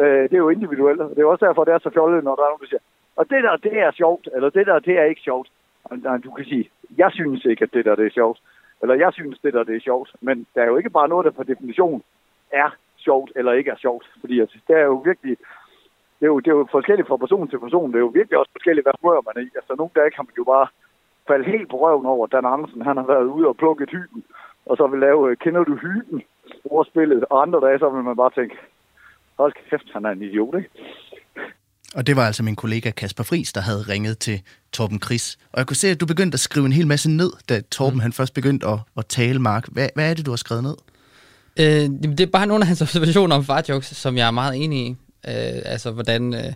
[0.02, 1.00] Øh, det er jo individuelt.
[1.00, 2.84] Det er også derfor, det er så fjollet, når der er nogen, der siger,
[3.16, 5.48] og det der, det er sjovt, eller det der, det er ikke sjovt.
[5.92, 8.40] Nej, du kan sige, jeg synes ikke, at det der, det er sjovt.
[8.82, 10.16] Eller jeg synes, det der, det er sjovt.
[10.22, 12.04] Men der er jo ikke bare noget, der per definition
[12.52, 14.06] er sjovt eller ikke er sjovt.
[14.22, 15.38] Fordi at det er jo virkelig,
[16.20, 17.90] det er jo, det er jo forskelligt fra person til person.
[17.92, 19.50] Det er jo virkelig også forskelligt, hvad humør man er i.
[19.60, 20.68] Altså nogle dage kan man jo bare
[21.30, 24.24] falde helt på røven over, Dan Andersen, han har været ude og plukke hyben,
[24.66, 26.22] og så vil lave, øh, kender du hyben,
[26.66, 28.56] ordspillet, og andre dage, så vil man bare tænke,
[29.40, 30.70] hold kæft, han er en idiot, ikke?
[31.96, 34.42] Og det var altså min kollega Kasper Fris, der havde ringet til
[34.74, 35.38] Torben Chris.
[35.52, 37.96] Og jeg kunne se, at du begyndte at skrive en hel masse ned, da Torben
[37.96, 38.00] mm.
[38.00, 39.68] han først begyndte at, at tale, Mark.
[39.72, 40.76] Hvad, hvad er det, du har skrevet ned?
[41.60, 44.88] Øh, det er bare nogle af hans observationer om farjokes, som jeg er meget enig
[44.88, 44.90] i.
[45.28, 46.54] Øh, altså, hvordan øh,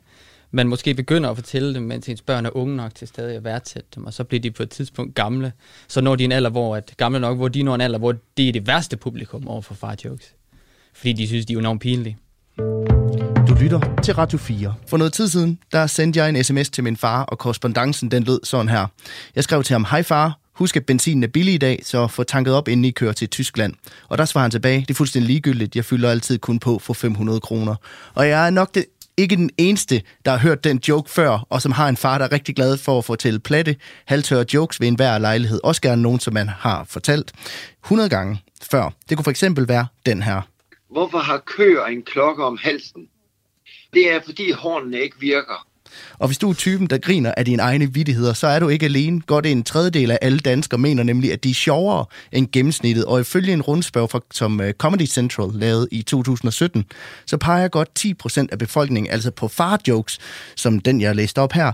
[0.51, 3.43] man måske begynder at fortælle dem, mens ens børn er unge nok til stadig at
[3.43, 5.51] værdsætte dem, og så bliver de på et tidspunkt gamle.
[5.87, 8.15] Så når de en alder, hvor at, gamle nok, hvor de når en alder, hvor
[8.37, 10.33] det er det værste publikum over for farjokes.
[10.93, 12.17] Fordi de synes, de er enormt pinlige.
[13.47, 14.75] Du lytter til Radio 4.
[14.87, 18.23] For noget tid siden, der sendte jeg en sms til min far, og korrespondancen den
[18.23, 18.87] lød sådan her.
[19.35, 22.23] Jeg skrev til ham, hej far, Husk, at benzinen er billig i dag, så få
[22.23, 23.73] tanket op, inden I kører til Tyskland.
[24.09, 26.93] Og der svarer han tilbage, det er fuldstændig ligegyldigt, jeg fylder altid kun på for
[26.93, 27.75] 500 kroner.
[28.13, 28.85] Og jeg er nok det,
[29.17, 32.25] ikke den eneste, der har hørt den joke før, og som har en far, der
[32.25, 35.59] er rigtig glad for at fortælle platte, halvtørre jokes ved enhver lejlighed.
[35.63, 37.31] Også gerne nogen, som man har fortalt
[37.83, 38.41] 100 gange
[38.71, 38.89] før.
[39.09, 40.41] Det kunne for eksempel være den her.
[40.91, 43.07] hvorfor har køer en klokke om halsen?
[43.93, 45.68] Det er, fordi hornene ikke virker.
[46.19, 48.85] Og hvis du er typen, der griner af dine egne vidtigheder, så er du ikke
[48.85, 49.21] alene.
[49.21, 53.05] Godt en tredjedel af alle danskere mener nemlig, at de er sjovere end gennemsnittet.
[53.05, 56.85] Og ifølge en rundspørg, fra, som øh, Comedy Central lavede i 2017,
[57.25, 60.17] så peger godt 10% af befolkningen altså på far-jokes,
[60.55, 61.71] som den, jeg læste op her,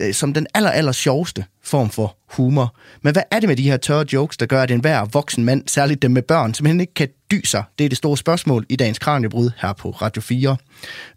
[0.00, 2.74] øh, som den aller, aller sjoveste form for humor.
[3.02, 5.62] Men hvad er det med de her tørre jokes, der gør, at enhver voksen mand,
[5.66, 7.64] særligt dem med børn, simpelthen ikke kan dy sig?
[7.78, 10.56] Det er det store spørgsmål i dagens Kranjebrud her på Radio 4.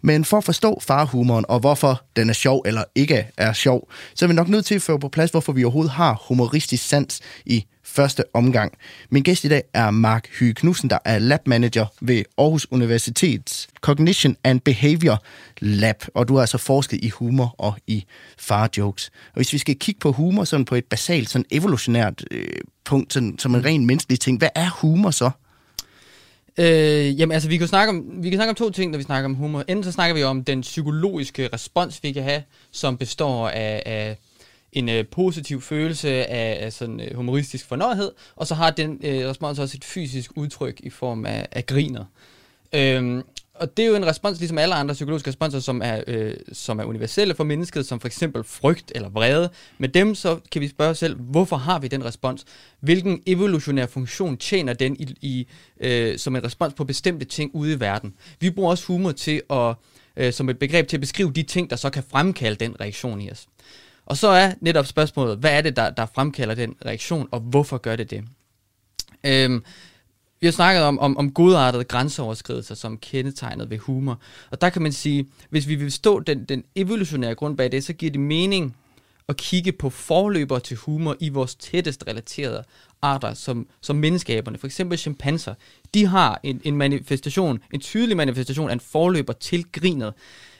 [0.01, 4.25] Men for at forstå farhumoren og hvorfor den er sjov eller ikke er sjov, så
[4.25, 7.19] er vi nok nødt til at få på plads, hvorfor vi overhovedet har humoristisk sans
[7.45, 8.73] i første omgang.
[9.09, 13.67] Min gæst i dag er Mark Hyge Knudsen, der er lab manager ved Aarhus Universitets
[13.81, 15.23] Cognition and Behavior
[15.59, 18.05] Lab, og du har altså forsket i humor og i
[18.37, 19.09] far-jokes.
[19.27, 22.47] Og hvis vi skal kigge på humor sådan på et basalt, sådan evolutionært øh,
[22.85, 25.31] punkt, sådan, som en ren menneskelig ting, hvad er humor så?
[26.57, 29.03] Øh, jamen altså, vi kan, snakke om, vi kan snakke om to ting, når vi
[29.03, 29.63] snakker om humor.
[29.67, 34.17] Enten så snakker vi om den psykologiske respons, vi kan have, som består af, af
[34.73, 39.29] en øh, positiv følelse af, af sådan øh, humoristisk fornøjethed, og så har den øh,
[39.29, 42.05] respons også et fysisk udtryk i form af, af griner.
[42.73, 43.23] Øhm,
[43.61, 46.79] og det er jo en respons, ligesom alle andre psykologiske responser, som er, øh, som
[46.79, 49.49] er universelle for mennesket, som for eksempel frygt eller vrede.
[49.77, 52.45] Med dem så kan vi spørge os selv, hvorfor har vi den respons?
[52.79, 55.47] Hvilken evolutionær funktion tjener den i, i,
[55.79, 58.13] øh, som en respons på bestemte ting ude i verden?
[58.39, 59.75] Vi bruger også humor til at,
[60.17, 63.21] øh, som et begreb til at beskrive de ting, der så kan fremkalde den reaktion
[63.21, 63.47] i os.
[64.11, 67.77] Og så er netop spørgsmålet, hvad er det, der, der fremkalder den reaktion, og hvorfor
[67.77, 68.23] gør det det?
[69.23, 69.63] Øhm,
[70.39, 74.19] vi har snakket om, om, om godartede grænseoverskridelser som kendetegnet ved humor.
[74.49, 77.83] Og der kan man sige, hvis vi vil stå den, den evolutionære grund bag det,
[77.83, 78.75] så giver det mening
[79.31, 82.63] at kigge på forløber til humor i vores tættest relaterede
[83.01, 84.57] arter, som, som menneskaberne.
[84.57, 85.53] For eksempel chimpanser.
[85.93, 90.13] De har en, en manifestation, en tydelig manifestation af en forløber til grinet,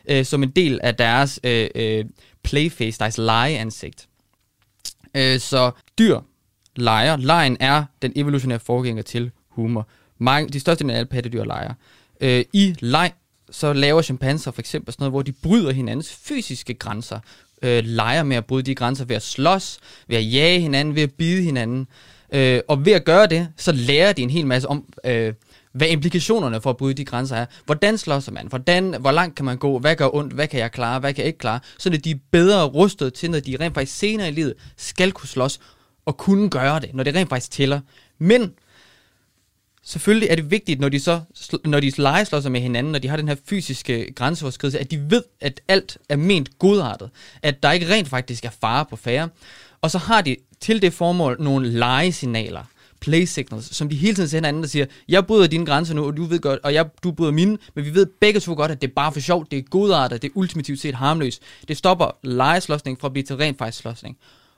[0.10, 2.05] øh, som en del af deres øh, øh,
[2.43, 4.07] playface, deres legeansigt.
[5.15, 6.19] Øh, så dyr
[6.75, 7.17] leger.
[7.17, 9.88] Lejen er den evolutionære forgænger til humor.
[10.17, 11.73] Mange, de største af alle pattedyr leger.
[12.21, 13.12] Øh, I leg,
[13.51, 17.19] så laver chimpanser for eksempel sådan noget, hvor de bryder hinandens fysiske grænser.
[17.62, 21.04] Øh, leger med at bryde de grænser ved at slås, ved at jage hinanden, ved
[21.04, 21.88] at bide hinanden.
[22.34, 25.34] Øh, og ved at gøre det, så lærer de en hel masse om, øh,
[25.74, 27.45] hvad implikationerne for at bryde de grænser er.
[27.65, 28.47] Hvordan slås man?
[28.47, 29.80] Hvordan, hvor langt kan man gå?
[29.80, 30.34] Hvad gør ondt?
[30.34, 31.00] Hvad kan jeg klare?
[31.00, 31.60] Hvad kan jeg ikke klare?
[31.78, 35.30] Så de er bedre rustet til, når de rent faktisk senere i livet skal kunne
[35.30, 35.60] slås
[36.06, 37.80] og kunne gøre det, når det rent faktisk tæller.
[38.19, 38.54] Men
[39.84, 41.22] selvfølgelig er det vigtigt, når de så
[41.65, 45.12] når de legeslår sig med hinanden, når de har den her fysiske grænseoverskridelse, at de
[45.12, 47.10] ved, at alt er ment godartet.
[47.41, 49.30] At der ikke rent faktisk er fare på færre.
[49.82, 52.63] Og så har de til det formål nogle legesignaler
[53.02, 56.06] play signals, som de hele tiden sender hinanden, der siger, jeg bryder dine grænser nu,
[56.06, 58.72] og du ved godt, og jeg, du bryder mine, men vi ved begge to godt,
[58.72, 61.41] at det er bare for sjovt, det er godartet, det er ultimativt set harmløst.
[61.67, 64.17] Det stopper legeslåsning fra at blive til rent faktisk slåsning.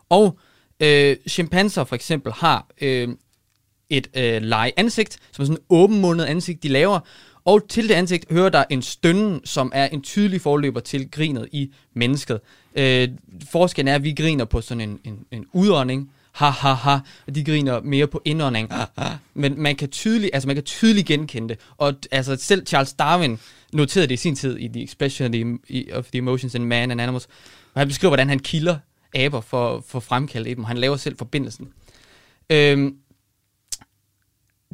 [0.10, 0.38] Og
[0.80, 3.10] øh, chimpanser for eksempel har øh,
[3.98, 7.00] et øh, legeansigt, som er sådan en åbenmundet ansigt, de laver,
[7.46, 11.48] og til det ansigt hører der en stønne, som er en tydelig forløber til grinet
[11.52, 12.40] i mennesket.
[12.76, 13.10] Øh,
[13.52, 17.36] forskellen er, at vi griner på sådan en, en, en udånding, ha ha ha, og
[17.36, 18.70] de griner mere på indånding.
[19.34, 21.60] Men man kan tydeligt, altså man kan tydeligt genkende det.
[21.78, 23.40] Og altså selv Charles Darwin
[23.74, 25.60] noterede det i sin tid i The Expression
[25.94, 27.28] of the Emotions in Man and Animals,
[27.74, 28.78] og han beskriver, hvordan han kilder
[29.16, 30.64] aber for, for fremkalde i dem.
[30.64, 31.70] Han laver selv forbindelsen.
[32.50, 32.96] Øhm,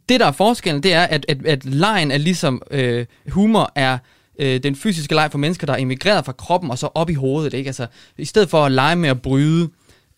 [0.09, 3.97] det, der er forskellen, det er, at, at, at lejen er ligesom øh, humor er
[4.39, 7.13] øh, den fysiske leg for mennesker, der er emigreret fra kroppen og så op i
[7.13, 7.53] hovedet.
[7.53, 7.67] Ikke?
[7.67, 9.69] Altså, I stedet for at lege med at bryde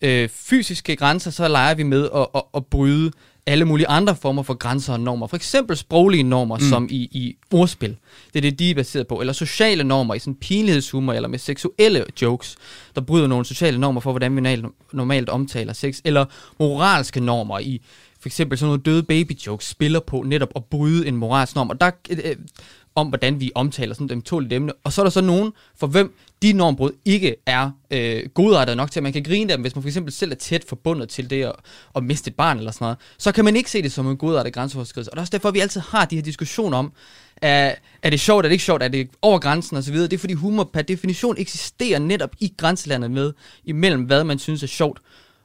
[0.02, 3.10] øh, fysiske grænser, så leger vi med at, at, at bryde
[3.46, 5.26] alle mulige andre former for grænser og normer.
[5.26, 6.64] For eksempel sproglige normer, mm.
[6.64, 7.96] som i, i ordspil.
[8.32, 9.20] Det er det, de er baseret på.
[9.20, 12.56] Eller sociale normer i sådan pinlighedshumor, eller med seksuelle jokes,
[12.94, 16.00] der bryder nogle sociale normer for, hvordan vi normalt omtaler sex.
[16.04, 16.24] Eller
[16.58, 17.80] moralske normer i
[18.22, 21.70] for eksempel sådan noget døde baby jokes spiller på netop at bryde en moralsk norm.
[21.70, 22.36] Og der, øh, øh
[22.94, 24.72] om hvordan vi omtaler sådan dem tålige emne.
[24.84, 28.90] Og så er der så nogen, for hvem de normbrud ikke er øh, godartet nok
[28.90, 31.30] til, at man kan grine dem, hvis man for eksempel selv er tæt forbundet til
[31.30, 31.52] det at,
[31.96, 32.98] at miste et barn eller sådan noget.
[33.18, 35.10] Så kan man ikke se det som en godartet grænseoverskridelse.
[35.10, 36.92] Og det er også derfor, at vi altid har de her diskussioner om,
[37.36, 39.96] er, er det sjovt, er det ikke sjovt, er det over grænsen osv.
[39.96, 43.32] Det er fordi humor per definition eksisterer netop i grænselandet med,
[43.64, 45.00] imellem hvad man synes er sjovt,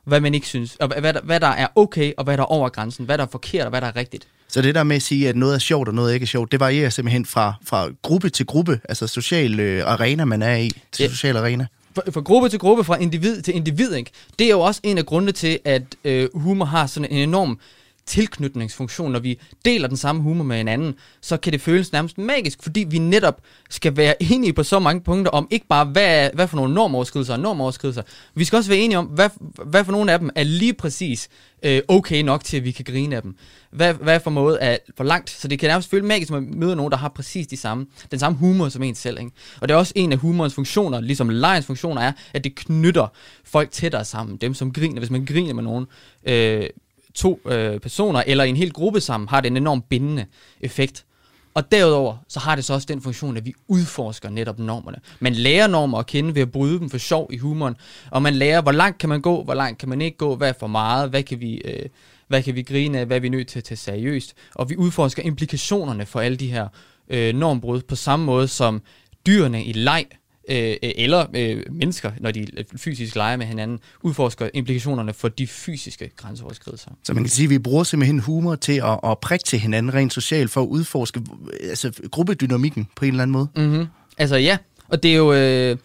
[0.07, 2.47] hvad man ikke synes, og hvad der, hvad der er okay, og hvad der er
[2.47, 4.27] over grænsen, hvad der er forkert, og hvad der er rigtigt.
[4.47, 6.27] Så det der med at sige, at noget er sjovt, og noget er ikke er
[6.27, 10.55] sjovt, det varierer simpelthen fra, fra gruppe til gruppe, altså social øh, arena, man er
[10.55, 11.09] i, til ja.
[11.09, 11.67] social arena?
[11.95, 14.11] For, fra gruppe til gruppe, fra individ til individ, ikke?
[14.39, 17.59] det er jo også en af grundene til, at øh, humor har sådan en enorm
[18.07, 22.63] tilknytningsfunktion, når vi deler den samme humor med hinanden, så kan det føles nærmest magisk,
[22.63, 26.47] fordi vi netop skal være enige på så mange punkter om ikke bare, hvad, hvad
[26.47, 28.01] for nogle normoverskridelser og normoverskridelser.
[28.35, 29.29] Vi skal også være enige om, hvad,
[29.65, 31.29] hvad for nogle af dem er lige præcis
[31.63, 33.35] øh, okay nok til, at vi kan grine af dem.
[33.71, 36.59] Hvad, hvad for måde er for langt, så det kan nærmest føles magisk, når man
[36.59, 39.19] møder nogen, der har præcis de samme, den samme humor som en selv.
[39.19, 39.31] Ikke?
[39.61, 43.07] Og det er også en af humorens funktioner, ligesom lejens funktioner er, at det knytter
[43.43, 44.37] folk tættere sammen.
[44.37, 45.85] Dem, som griner, hvis man griner med nogen,
[46.25, 46.69] øh,
[47.17, 50.25] to øh, personer eller en hel gruppe sammen, har det en enorm bindende
[50.61, 51.05] effekt.
[51.53, 54.97] Og derudover, så har det så også den funktion, at vi udforsker netop normerne.
[55.19, 57.75] Man lærer normer at kende ved at bryde dem for sjov i humoren,
[58.11, 60.49] og man lærer, hvor langt kan man gå, hvor langt kan man ikke gå, hvad
[60.49, 61.85] er for meget, hvad kan vi, øh,
[62.27, 64.33] hvad kan vi grine af, hvad er vi nødt til at tage seriøst.
[64.55, 66.67] Og vi udforsker implikationerne for alle de her
[67.09, 68.81] øh, normbrud på samme måde som
[69.25, 70.05] dyrene i leg
[70.49, 76.11] øh, eller øh, mennesker, når de fysisk leger med hinanden, udforsker implikationerne for de fysiske
[76.15, 76.91] grænseoverskridelser.
[77.03, 79.93] Så man kan sige, at vi bruger simpelthen humor til at, at prikke til hinanden
[79.93, 81.21] rent socialt for at udforske
[81.61, 83.47] altså, gruppedynamikken på en eller anden måde.
[83.55, 83.85] Mm-hmm.
[84.17, 84.57] Altså ja,
[84.87, 85.77] og det er jo øh,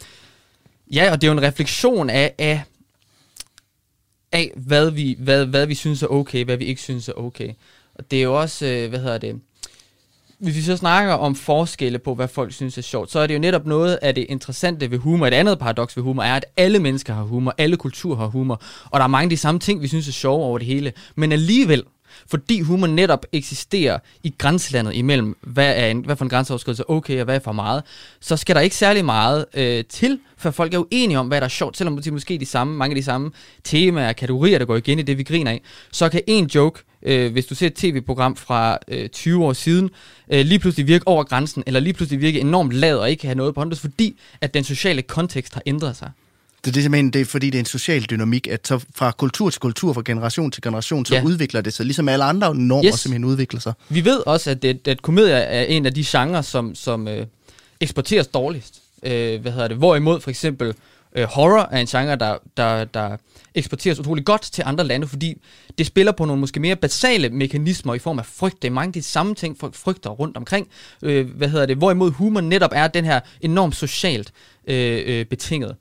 [0.92, 2.62] ja, og det er jo en refleksion af, af
[4.33, 7.53] af, hvad vi, hvad, hvad vi synes er okay, hvad vi ikke synes er okay.
[7.94, 9.40] Og det er jo også, øh, hvad hedder det,
[10.42, 13.35] hvis vi så snakker om forskelle på, hvad folk synes er sjovt, så er det
[13.35, 15.26] jo netop noget af det interessante ved humor.
[15.26, 18.62] Et andet paradoks ved humor er, at alle mennesker har humor, alle kulturer har humor,
[18.85, 20.92] og der er mange af de samme ting, vi synes er sjove over det hele.
[21.16, 21.83] Men alligevel,
[22.26, 26.92] fordi humor netop eksisterer i grænselandet imellem, hvad, er en, hvad for en grænseoverskridelse er
[26.92, 27.83] okay, og hvad er for meget,
[28.20, 31.44] så skal der ikke særlig meget øh, til, for folk er uenige om, hvad der
[31.44, 33.31] er sjovt, selvom det måske de samme, mange af de samme
[33.64, 37.33] temaer, kategorier, der går igen i det, vi griner af, så kan en joke øh,
[37.33, 39.91] hvis du ser et tv-program fra øh, 20 år siden,
[40.33, 43.35] øh, lige pludselig virke over grænsen, eller lige pludselig virke enormt lad og ikke have
[43.35, 46.11] noget på hånden, fordi at den sociale kontekst har ændret sig.
[46.65, 49.11] Det, det er simpelthen det er, fordi det er en social dynamik, at så fra
[49.11, 51.23] kultur til kultur, fra generation til generation, så ja.
[51.25, 53.01] udvikler det sig, ligesom alle andre normer yes.
[53.01, 53.73] simpelthen udvikler sig.
[53.88, 57.27] Vi ved også, at, det, at komedier er en af de genrer, som, som øh,
[57.81, 58.83] eksporteres dårligst.
[59.03, 59.77] Øh, hvad hedder det?
[59.77, 60.75] Hvorimod for eksempel
[61.16, 63.16] øh, horror er en genre, der, der, der
[63.55, 65.35] eksporteres utrolig godt til andre lande, fordi
[65.79, 68.62] det spiller på nogle måske mere basale mekanismer i form af frygt.
[68.62, 70.68] Det er mange af de samme ting, folk frygter rundt omkring.
[71.03, 71.77] Øh, hvad hedder det?
[71.77, 74.33] Hvorimod humor netop er den her enormt socialt
[74.66, 75.77] øh, øh, betinget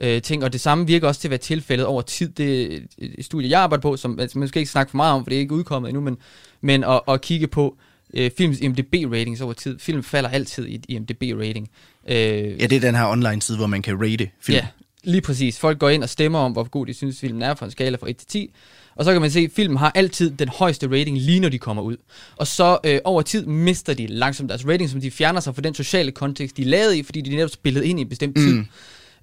[0.00, 2.28] øh, ting, og det samme virker også til at være tilfældet over tid.
[2.28, 2.86] Det
[3.20, 5.36] studie, jeg arbejder på, som altså, man skal ikke snakke for meget om, for det
[5.36, 6.16] er ikke udkommet endnu, men,
[6.60, 7.76] men at, at kigge på
[8.14, 9.78] øh, films IMDb-ratings over tid.
[9.78, 11.70] Film falder altid i IMDb-rating.
[12.08, 12.16] Øh,
[12.60, 14.56] ja, det er den her online-side, hvor man kan rate film.
[14.56, 14.66] Ja,
[15.04, 15.58] lige præcis.
[15.58, 17.96] Folk går ind og stemmer om, hvor god de synes, filmen er fra en skala
[17.96, 18.54] fra 1 til 10.
[18.96, 21.58] Og så kan man se, at filmen har altid den højeste rating, lige når de
[21.58, 21.96] kommer ud.
[22.36, 25.62] Og så øh, over tid mister de langsomt deres rating, som de fjerner sig fra
[25.62, 28.36] den sociale kontekst, de er lavet i, fordi de netop spillet ind i en bestemt
[28.36, 28.52] tid.
[28.52, 28.66] Mm.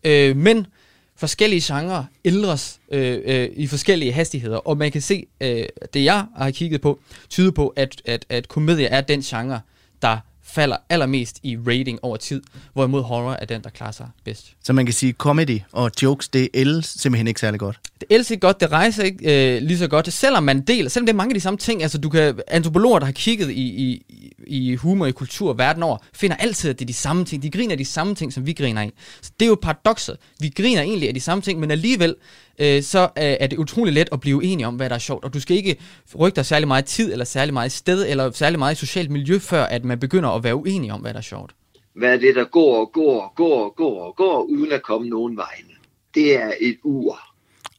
[0.04, 0.66] Øh, men
[1.16, 6.26] forskellige genrer ældres øh, øh, i forskellige hastigheder, og man kan se, øh, det jeg
[6.38, 7.00] har kigget på,
[7.30, 9.62] tyder på, at, at, at komedie er den genre,
[10.02, 12.42] der falder allermest i rating over tid,
[12.74, 14.54] hvorimod horror er den, der klarer sig bedst.
[14.64, 17.80] Så man kan sige, comedy og jokes, det ældes simpelthen ikke særlig godt?
[18.00, 21.06] Det ældes ikke godt, det rejser ikke øh, lige så godt, selvom man deler, selvom
[21.06, 23.62] det er mange af de samme ting, altså du kan, antropologer, der har kigget i,
[23.62, 24.06] i,
[24.48, 27.50] i humor, i kultur verden over, finder altid, at det er de samme ting, de
[27.50, 28.92] griner af de samme ting, som vi griner af.
[29.22, 30.18] Så det er jo paradokset.
[30.40, 32.16] Vi griner egentlig af de samme ting, men alligevel
[32.60, 35.24] øh, så øh, er det utrolig let at blive enige om, hvad der er sjovt.
[35.24, 35.76] Og du skal ikke
[36.20, 39.64] rykke dig særlig meget tid, eller særlig meget sted, eller særlig meget socialt miljø, før
[39.64, 41.52] at man begynder at være uenige om, hvad der er sjovt.
[41.96, 44.84] Hvad er det, der går og går og går og går og går, uden at
[44.84, 45.74] komme nogen vegne?
[46.16, 47.20] Det er et ur.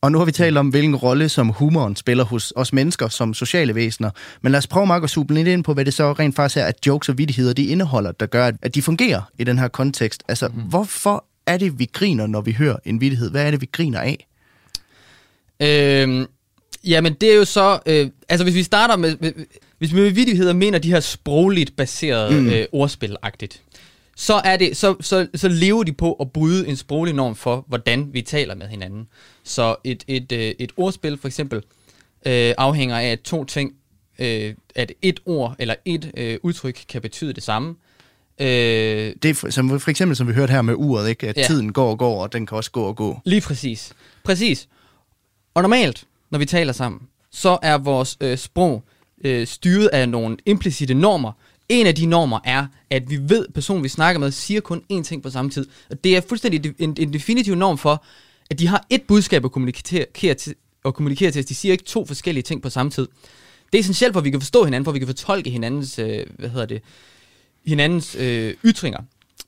[0.01, 3.35] Og nu har vi talt om, hvilken rolle som humoren spiller hos os mennesker som
[3.35, 4.11] sociale væsener.
[4.43, 6.57] Men lad os prøve, Mark, at suge lidt ind på, hvad det så rent faktisk
[6.57, 9.69] er, at jokes og vittigheder de indeholder, der gør, at de fungerer i den her
[9.69, 10.23] kontekst.
[10.29, 10.55] Altså, mm.
[10.55, 13.31] hvorfor er det, vi griner, når vi hører en vittighed?
[13.31, 14.27] Hvad er det, vi griner af?
[15.61, 16.27] Øhm,
[16.85, 17.79] jamen, det er jo så...
[17.87, 19.17] Øh, altså, hvis vi starter med...
[19.79, 22.49] Hvis vi med vidigheder mener de her sprogligt baserede mm.
[22.49, 23.63] øh, ordspil-agtigt,
[24.17, 27.65] så, er det, så, så, så lever de på at bryde en sproglig norm for,
[27.69, 29.09] hvordan vi taler med hinanden.
[29.45, 31.63] Så et, et, øh, et ordspil for eksempel
[32.27, 33.73] øh, afhænger af to ting.
[34.19, 37.75] Øh, at et ord eller et øh, udtryk kan betyde det samme.
[38.41, 38.47] Øh,
[39.23, 41.29] det er for, som for eksempel, som vi hørte her med uret, ikke?
[41.29, 41.47] at ja.
[41.47, 43.21] tiden går og går, og den kan også gå og gå.
[43.25, 43.93] Lige præcis.
[44.25, 44.69] Præcis.
[45.55, 48.83] Og normalt, når vi taler sammen, så er vores øh, sprog
[49.25, 51.33] øh, styret af nogle implicite normer.
[51.69, 54.83] En af de normer er, at vi ved, at personen, vi snakker med, siger kun
[54.93, 55.67] én ting på samme tid.
[55.91, 58.05] Og det er fuldstændig en, en definitiv norm for,
[58.51, 61.47] at de har et budskab at kommunikere til, at kommunikere til os.
[61.47, 63.09] De siger ikke to forskellige ting på samme tid.
[63.73, 65.99] Det er essentielt for, at vi kan forstå hinanden, for at vi kan fortolke hinandens,
[65.99, 66.83] øh, hvad hedder det,
[67.67, 69.01] hinandens øh, ytringer.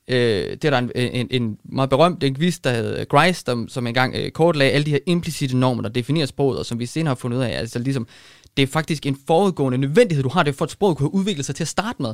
[0.07, 3.87] Øh, det er der en, en, en meget berømt lingvist, der hedder Grice, der, som
[3.87, 7.09] engang øh, kortlagde alle de her implicite normer, der definerer sproget, og som vi senere
[7.09, 8.07] har fundet ud af, altså ligesom
[8.57, 11.55] det er faktisk en forudgående nødvendighed, du har det for, at sproget kunne udvikle sig
[11.55, 12.13] til at starte med.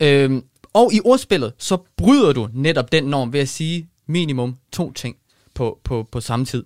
[0.00, 4.92] Øh, og i ordspillet, så bryder du netop den norm ved at sige minimum to
[4.92, 5.16] ting
[5.54, 6.64] på, på, på samme tid.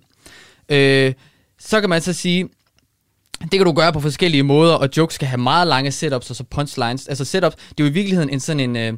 [0.69, 1.13] Øh,
[1.59, 2.49] så kan man så sige,
[3.41, 6.35] det kan du gøre på forskellige måder, og jokes skal have meget lange setups, og
[6.35, 7.07] så punchlines.
[7.07, 8.93] Altså setups, det er jo i virkeligheden en sådan en, øh,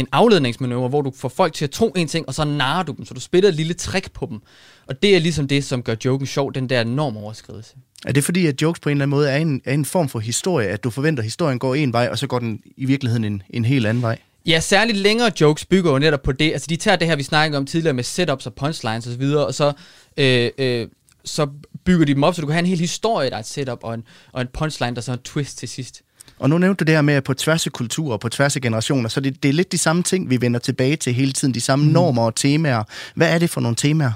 [0.00, 2.92] en afledningsmanøvre, hvor du får folk til at tro en ting, og så narrer du
[2.92, 4.40] dem, så du spiller et lille trick på dem.
[4.86, 7.74] Og det er ligesom det, som gør joken sjov, den der normoverskridelse.
[8.06, 10.08] Er det fordi, at jokes på en eller anden måde er en, er en form
[10.08, 12.84] for historie, at du forventer, at historien går en vej, og så går den i
[12.84, 14.18] virkeligheden en, en helt anden vej?
[14.46, 16.52] Ja, særligt længere jokes bygger jo netop på det.
[16.52, 19.46] Altså, de tager det her, vi snakkede om tidligere med setups og punchlines osv., og,
[19.46, 19.72] og så,
[20.16, 20.88] øh, øh,
[21.24, 21.48] så
[21.84, 23.78] bygger de dem op, så du kan have en hel historie, der er et setup,
[23.82, 26.02] og en, og en punchline, der så er en twist til sidst.
[26.38, 28.56] Og nu nævnte du det her med, at på tværs af kulturer og på tværs
[28.56, 31.32] af generationer, så det, det er lidt de samme ting, vi vender tilbage til hele
[31.32, 31.92] tiden, de samme mm.
[31.92, 32.82] normer og temaer.
[33.14, 34.12] Hvad er det for nogle temaer?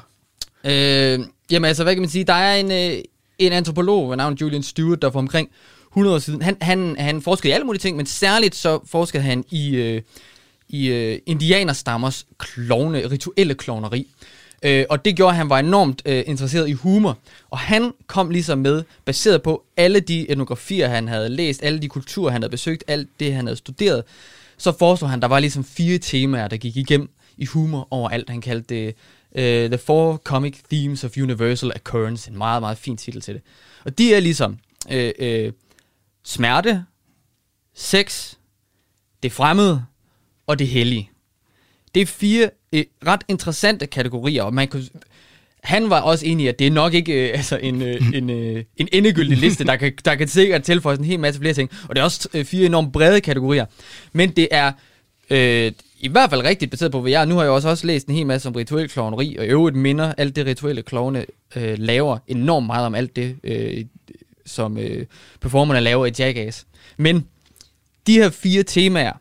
[0.64, 2.24] Øh, jamen altså, hvad kan man sige?
[2.24, 3.02] Der er en, øh,
[3.38, 5.48] en antropolog ved navn Julian Stewart, der for omkring
[5.92, 9.22] 100 år siden, han, han, han forskede i alle mulige ting, men særligt så forskede
[9.22, 10.02] han i, øh,
[10.68, 14.00] i øh, indianerstammers klovne, rituelle klovneri.
[14.00, 17.18] Øh, Øh, og det gjorde, at han var enormt øh, interesseret i humor.
[17.50, 21.88] Og han kom ligesom med, baseret på alle de etnografier, han havde læst, alle de
[21.88, 24.04] kulturer, han havde besøgt, alt det, han havde studeret,
[24.58, 28.30] så foreslog han, at der var ligesom fire temaer, der gik igennem i humor overalt.
[28.30, 28.94] Han kaldte det
[29.30, 32.30] uh, The Four Comic Themes of Universal Occurrence.
[32.30, 33.42] En meget, meget fin titel til det.
[33.84, 34.58] Og de er ligesom
[34.90, 35.52] øh, øh,
[36.24, 36.84] smerte,
[37.74, 38.34] sex,
[39.22, 39.84] det fremmede
[40.46, 41.10] og det hellige.
[41.94, 44.84] Det er fire øh, ret interessante kategorier, og man kunne,
[45.62, 48.30] han var også enig i, at det er nok ikke øh, altså en, øh, en,
[48.30, 51.70] øh, en endegyldig liste, der kan, der kan sikkert tilføje en hel masse flere ting.
[51.88, 53.66] Og det er også øh, fire enormt brede kategorier.
[54.12, 54.72] Men det er
[55.30, 58.06] øh, i hvert fald rigtigt baseret på, hvad jeg Nu har jeg også, også læst
[58.06, 61.78] en hel masse om rituel klovneri, og i øvrigt minder alt det rituelle klovne øh,
[61.78, 63.84] laver enormt meget om alt det, øh,
[64.46, 65.06] som øh,
[65.40, 66.66] performerne laver i Jackass.
[66.96, 67.26] Men
[68.06, 69.12] de her fire temaer,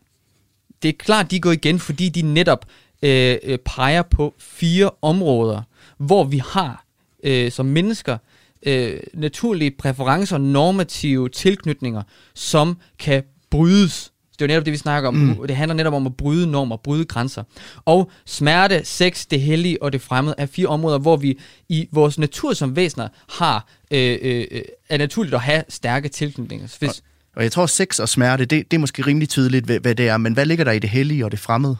[0.83, 2.65] det er klart, de går igen, fordi de netop
[3.03, 5.61] øh, øh, peger på fire områder,
[5.97, 6.85] hvor vi har
[7.23, 8.17] øh, som mennesker
[8.65, 12.01] øh, naturlige præferencer, normative tilknytninger,
[12.35, 14.11] som kan brydes.
[14.31, 15.15] Det er jo netop det, vi snakker om.
[15.15, 15.47] Mm.
[15.47, 17.43] Det handler netop om at bryde normer, bryde grænser.
[17.85, 22.17] Og smerte, sex, det hellige og det fremmede er fire områder, hvor vi i vores
[22.17, 26.67] natur som væsener har, øh, øh, er naturligt at have stærke tilknytninger.
[26.79, 27.03] Hvis,
[27.35, 30.07] og jeg tror, sex og smerte, det, det er måske rimelig tydeligt, hvad, hvad det
[30.07, 30.17] er.
[30.17, 31.77] Men hvad ligger der i det hellige og det fremmede?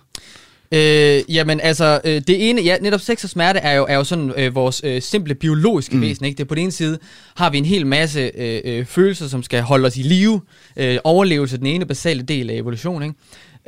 [0.72, 4.04] Øh, jamen altså, øh, det ene, ja, netop sex og smerte er jo, er jo
[4.04, 6.02] sådan øh, vores øh, simple biologiske mm.
[6.02, 6.38] væsen, ikke?
[6.38, 7.00] Det på den ene side
[7.36, 10.42] har vi en hel masse øh, øh, følelser, som skal holde os i live.
[10.78, 13.16] Øh, overlevelse den ene basale del af evolution, ikke?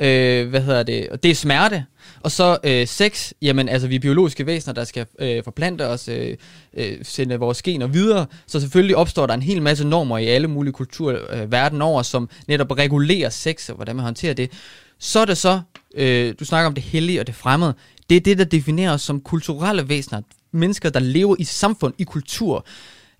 [0.00, 1.08] Øh, hvad hedder det?
[1.08, 1.84] Og det er smerte.
[2.20, 6.08] Og så øh, sex, jamen altså vi er biologiske væsener, der skal øh, forplante os,
[6.08, 6.36] øh,
[6.76, 8.26] øh, sende vores gener videre.
[8.46, 12.02] Så selvfølgelig opstår der en hel masse normer i alle mulige kulturer øh, verden over,
[12.02, 14.50] som netop regulerer sex og hvordan man håndterer det.
[14.98, 15.60] Så er det så,
[15.94, 17.74] øh, du snakker om det hellige og det fremmede,
[18.10, 20.20] det er det, der definerer os som kulturelle væsener.
[20.52, 22.66] Mennesker, der lever i samfund, i kultur.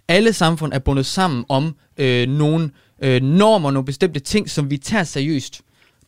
[0.09, 2.71] Alle samfund er bundet sammen om øh, nogle
[3.03, 5.61] øh, normer, nogle bestemte ting, som vi tager seriøst.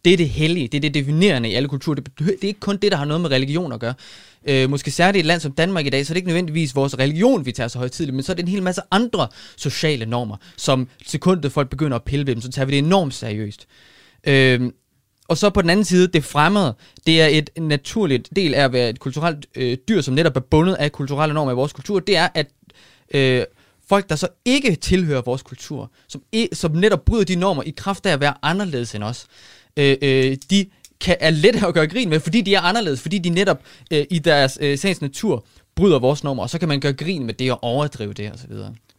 [0.04, 1.94] Det er det hellige, det er det definerende i alle kulturer.
[1.94, 3.94] Det, det er ikke kun det, der har noget med religion at gøre.
[4.48, 6.74] Øh, måske særligt i et land som Danmark i dag, så er det ikke nødvendigvis
[6.74, 10.06] vores religion, vi tager så højtidligt, men så er det en hel masse andre sociale
[10.06, 13.66] normer, som sekundet folk begynder at pille ved dem, så tager vi det enormt seriøst.
[14.26, 14.60] Øh,
[15.28, 16.74] og så på den anden side, det fremmede,
[17.06, 20.40] det er et naturligt del af at være et kulturelt øh, dyr, som netop er
[20.40, 22.46] bundet af kulturelle normer i vores kultur, det er, at
[23.14, 23.44] øh,
[23.88, 28.06] folk, der så ikke tilhører vores kultur, som, som netop bryder de normer i kraft
[28.06, 29.26] af at være anderledes end os,
[29.76, 30.66] øh, øh, de
[31.00, 34.04] kan, er let at gøre grin med, fordi de er anderledes, fordi de netop øh,
[34.10, 37.34] i deres øh, sagens natur bryder vores normer, og så kan man gøre grin med
[37.34, 38.52] det og overdrive det osv.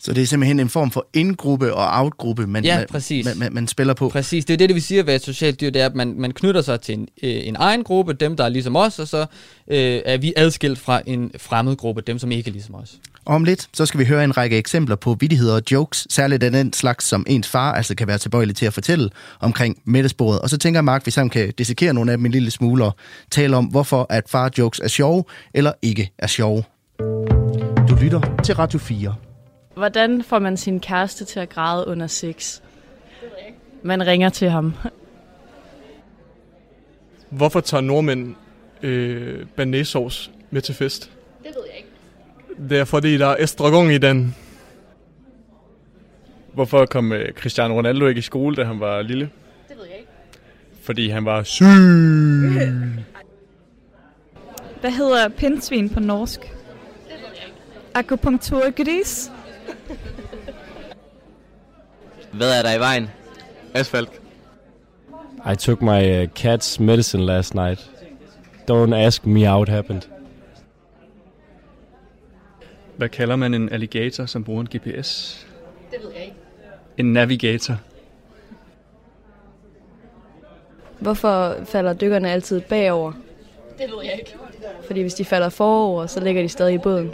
[0.05, 3.25] Så det er simpelthen en form for indgruppe og outgruppe, man, ja, præcis.
[3.25, 4.09] man, man, man spiller på.
[4.09, 5.95] Præcis, det er det, det vil sige at være et socialt dyr, det er, at
[5.95, 8.99] man, man knytter sig til en, øh, en egen gruppe, dem der er ligesom os,
[8.99, 9.25] og så
[9.67, 12.93] øh, er vi adskilt fra en fremmed gruppe, dem som ikke er ligesom os.
[13.25, 16.51] Om lidt, så skal vi høre en række eksempler på vittigheder og jokes, særligt af
[16.51, 20.41] den slags, som ens far altså kan være tilbøjelig til at fortælle omkring middagsbordet.
[20.41, 22.85] Og så tænker jeg, Mark, hvis han kan dissekere nogle af dem en lille smule
[22.85, 22.95] og
[23.31, 26.63] tale om, hvorfor at far-jokes er sjove eller ikke er sjove.
[27.89, 29.15] Du lytter til Radio 4.
[29.75, 32.61] Hvordan får man sin kæreste til at græde under sex?
[33.83, 34.73] Man ringer til ham.
[37.29, 38.35] Hvorfor tager nordmænd
[38.81, 41.11] øh, banæsauce med til fest?
[41.43, 42.69] Det ved jeg ikke.
[42.69, 44.35] Det er fordi, der er estragon i den.
[46.53, 49.29] Hvorfor kom øh, Cristiano Ronaldo ikke i skole, da han var lille?
[49.69, 50.11] Det ved jeg ikke.
[50.81, 51.65] Fordi han var syg.
[54.81, 56.39] Hvad hedder pindsvin på norsk?
[56.39, 56.49] Det
[57.09, 57.57] ved jeg ikke.
[57.93, 59.31] Akupunkturgris?
[62.33, 63.09] Hvad er der i vejen?
[63.73, 64.09] Asfalt.
[65.51, 67.91] I took my uh, cat's medicine last night.
[68.71, 70.01] Don't ask me how it happened.
[72.97, 75.45] Hvad kalder man en alligator, som bruger en GPS?
[75.91, 76.35] Det ved jeg ikke.
[76.97, 77.77] En navigator.
[80.99, 83.13] Hvorfor falder dykkerne altid bagover?
[83.77, 84.35] Det ved jeg ikke.
[84.85, 87.13] Fordi hvis de falder forover, så ligger de stadig i båden.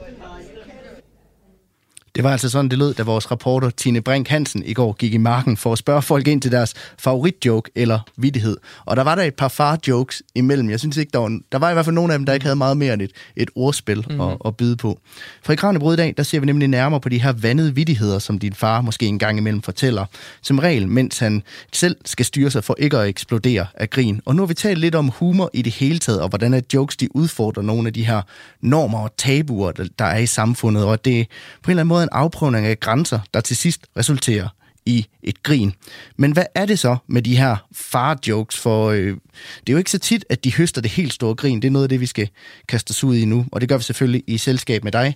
[2.16, 5.14] Det var altså sådan, det lød, da vores reporter Tine Brink Hansen i går gik
[5.14, 8.58] i marken for at spørge folk ind til deres favoritjoke eller vittighed.
[8.86, 10.70] Og der var der et par far-jokes imellem.
[10.70, 12.44] Jeg synes ikke, der var, der var i hvert fald nogle af dem, der ikke
[12.44, 14.22] havde meget mere end et, et ordspil mm-hmm.
[14.22, 15.00] at, at byde på.
[15.44, 18.20] For i Kranjebrud i dag, der ser vi nemlig nærmere på de her vandede vittigheder,
[18.20, 20.06] som din far måske en gang imellem fortæller.
[20.42, 21.44] Som regel, mens han
[21.74, 24.22] selv skal styre sig for ikke at eksplodere af grin.
[24.26, 26.74] Og nu har vi talt lidt om humor i det hele taget, og hvordan at
[26.74, 28.22] jokes de udfordrer nogle af de her
[28.62, 30.86] normer og tabuer, der, der er i samfundet.
[30.86, 31.28] Og det
[31.64, 34.48] på en eller anden måde en afprøvning af grænser, der til sidst resulterer
[34.86, 35.74] i et grin.
[36.18, 38.58] Men hvad er det så med de her far-jokes?
[38.58, 39.18] For øh,
[39.60, 41.62] det er jo ikke så tit, at de høster det helt store grin.
[41.62, 42.30] Det er noget af det, vi skal
[42.68, 43.46] kaste os ud i nu.
[43.52, 45.16] Og det gør vi selvfølgelig i selskab med dig,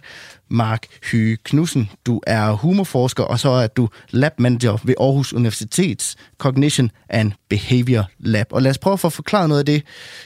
[0.50, 1.90] Mark Hyge Knudsen.
[2.06, 8.48] Du er humorforsker, og så er du labmanager ved Aarhus Universitets Cognition and Behavior Lab.
[8.52, 9.84] Og lad os prøve at få forklaret noget af det,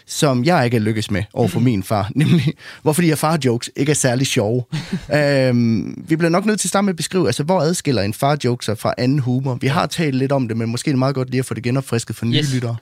[0.08, 2.12] som jeg ikke er lykkes med over for min far.
[2.16, 4.64] Nemlig, hvorfor de her far-jokes ikke er særlig sjove.
[5.16, 8.14] øhm, vi bliver nok nødt til at starte med at beskrive, altså, hvor adskiller en
[8.14, 9.56] far-joke sig fra anden humor?
[9.62, 11.54] Vi har talt lidt om det, men måske er det meget godt lige at få
[11.54, 12.54] det genopfrisket for nye Yes.
[12.54, 12.76] lyttere.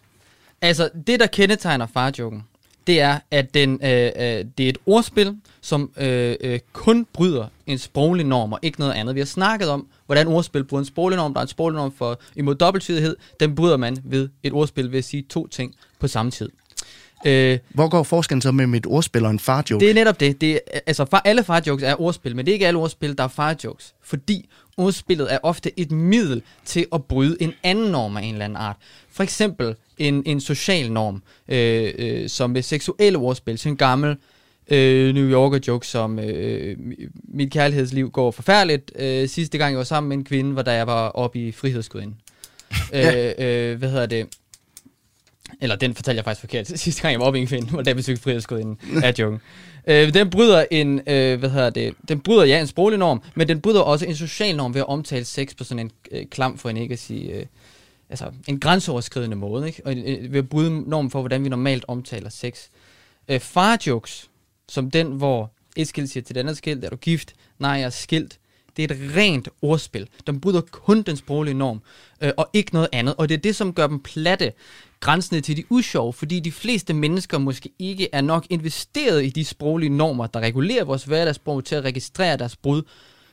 [0.62, 2.44] Altså, det der kendetegner farjoken,
[2.88, 7.48] det er, at den, øh, øh, det er et ordspil, som øh, øh, kun bryder
[7.68, 9.16] en sproglig norm og ikke noget andet.
[9.16, 11.34] Vi har snakket om, hvordan ordspil bryder en sproglig norm.
[11.34, 13.16] Der er en sproglig norm for imod dobbelttydighed.
[13.40, 16.50] Den bryder man ved et ordspil ved at sige to ting på samme tid.
[17.26, 19.80] Øh, Hvor går forskellen så mellem et ordspil og en far-joke?
[19.86, 20.42] det er netop det.
[20.42, 23.24] det er, altså, far, alle farjokes er ordspil, men det er ikke alle ordspil, der
[23.24, 23.94] er farjokes.
[24.04, 28.46] Fordi ordspillet er ofte et middel til at bryde en anden norm af en eller
[28.46, 28.76] anden art.
[29.18, 34.16] For eksempel en, en social norm, øh, øh, som ved seksuelle ordspil, så en gammel
[34.72, 36.78] øh, New Yorker joke, som øh,
[37.24, 38.92] mit kærlighedsliv går forfærdeligt.
[38.96, 41.52] Øh, sidste gang jeg var sammen med en kvinde, var da jeg var oppe i
[41.52, 42.16] frihedsguden.
[42.94, 44.28] øh, øh, hvad hedder det?
[45.62, 46.68] Eller den fortalte jeg faktisk forkert.
[46.80, 49.40] Sidste gang jeg var oppe i en kvinde, var da jeg besøgte frihedsguden af joken.
[49.90, 53.48] Øh, den bryder en, øh, hvad hedder det, den bryder ja en sproglig norm, men
[53.48, 56.58] den bryder også en social norm ved at omtale sex på sådan en øh, klam,
[56.58, 57.46] for en ikke at sige, øh,
[58.10, 59.82] altså en grænseoverskridende måde, ikke?
[59.86, 62.68] Og øh, ved at bryde normen for, hvordan vi normalt omtaler sex.
[63.28, 64.30] Øh, farjokes,
[64.70, 67.34] som den, hvor et skilt siger til det andet skilt, er du gift?
[67.60, 68.40] Nej, jeg er skilt.
[68.78, 70.08] Det er et rent ordspil.
[70.28, 71.82] De bryder kun den sproglige norm,
[72.22, 73.16] øh, og ikke noget andet.
[73.18, 74.54] Og det er det, som gør dem platte,
[75.00, 79.46] grænsende til de usjove, fordi de fleste mennesker måske ikke er nok investeret i de
[79.46, 82.82] sproglige normer, der regulerer vores hverdagssprog til at registrere deres brud,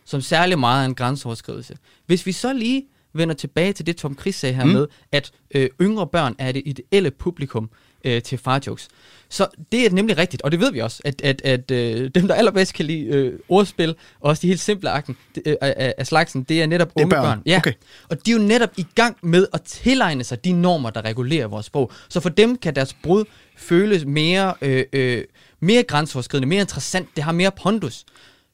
[0.05, 1.77] som særlig meget er en grænseoverskridelse.
[2.07, 4.71] Hvis vi så lige vender tilbage til det, Tom Chris sagde her mm.
[4.71, 7.71] med, at øh, yngre børn er det ideelle publikum
[8.05, 8.89] øh, til farjokes.
[9.29, 12.29] Så det er nemlig rigtigt, og det ved vi også, at, at, at øh, dem,
[12.29, 13.91] der allerbedst kan lide øh, ordspil,
[14.21, 17.05] og også de helt simple akten, øh, af, af slagsen, det er netop Det er
[17.05, 17.23] unge børn.
[17.23, 17.43] børn.
[17.47, 17.57] Ja.
[17.57, 17.73] Okay.
[18.09, 21.47] Og de er jo netop i gang med at tilegne sig de normer, der regulerer
[21.47, 21.93] vores sprog.
[22.09, 23.25] Så for dem kan deres brud
[23.57, 25.25] føles mere, øh, øh,
[25.61, 28.05] mere grænseoverskridende, mere interessant, det har mere pondus.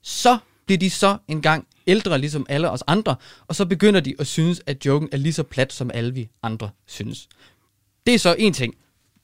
[0.03, 3.17] Så bliver de så engang ældre, ligesom alle os andre,
[3.47, 6.29] og så begynder de at synes, at joken er lige så plat, som alle vi
[6.43, 7.29] andre synes.
[8.07, 8.75] Det er så en ting.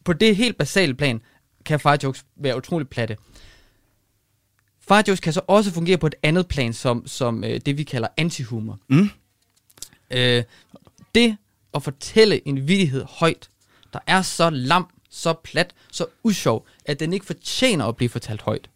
[0.04, 1.20] På det helt basale plan
[1.64, 3.16] kan farjokes være utroligt platte.
[4.80, 8.08] Farjokes kan så også fungere på et andet plan, som, som øh, det vi kalder
[8.16, 8.78] antihumor.
[8.88, 9.10] Mm.
[10.10, 10.42] Øh,
[11.14, 11.36] det
[11.74, 13.50] at fortælle en vittighed højt,
[13.92, 18.42] der er så lam, så plat, så usjov, at den ikke fortjener at blive fortalt
[18.42, 18.70] højt.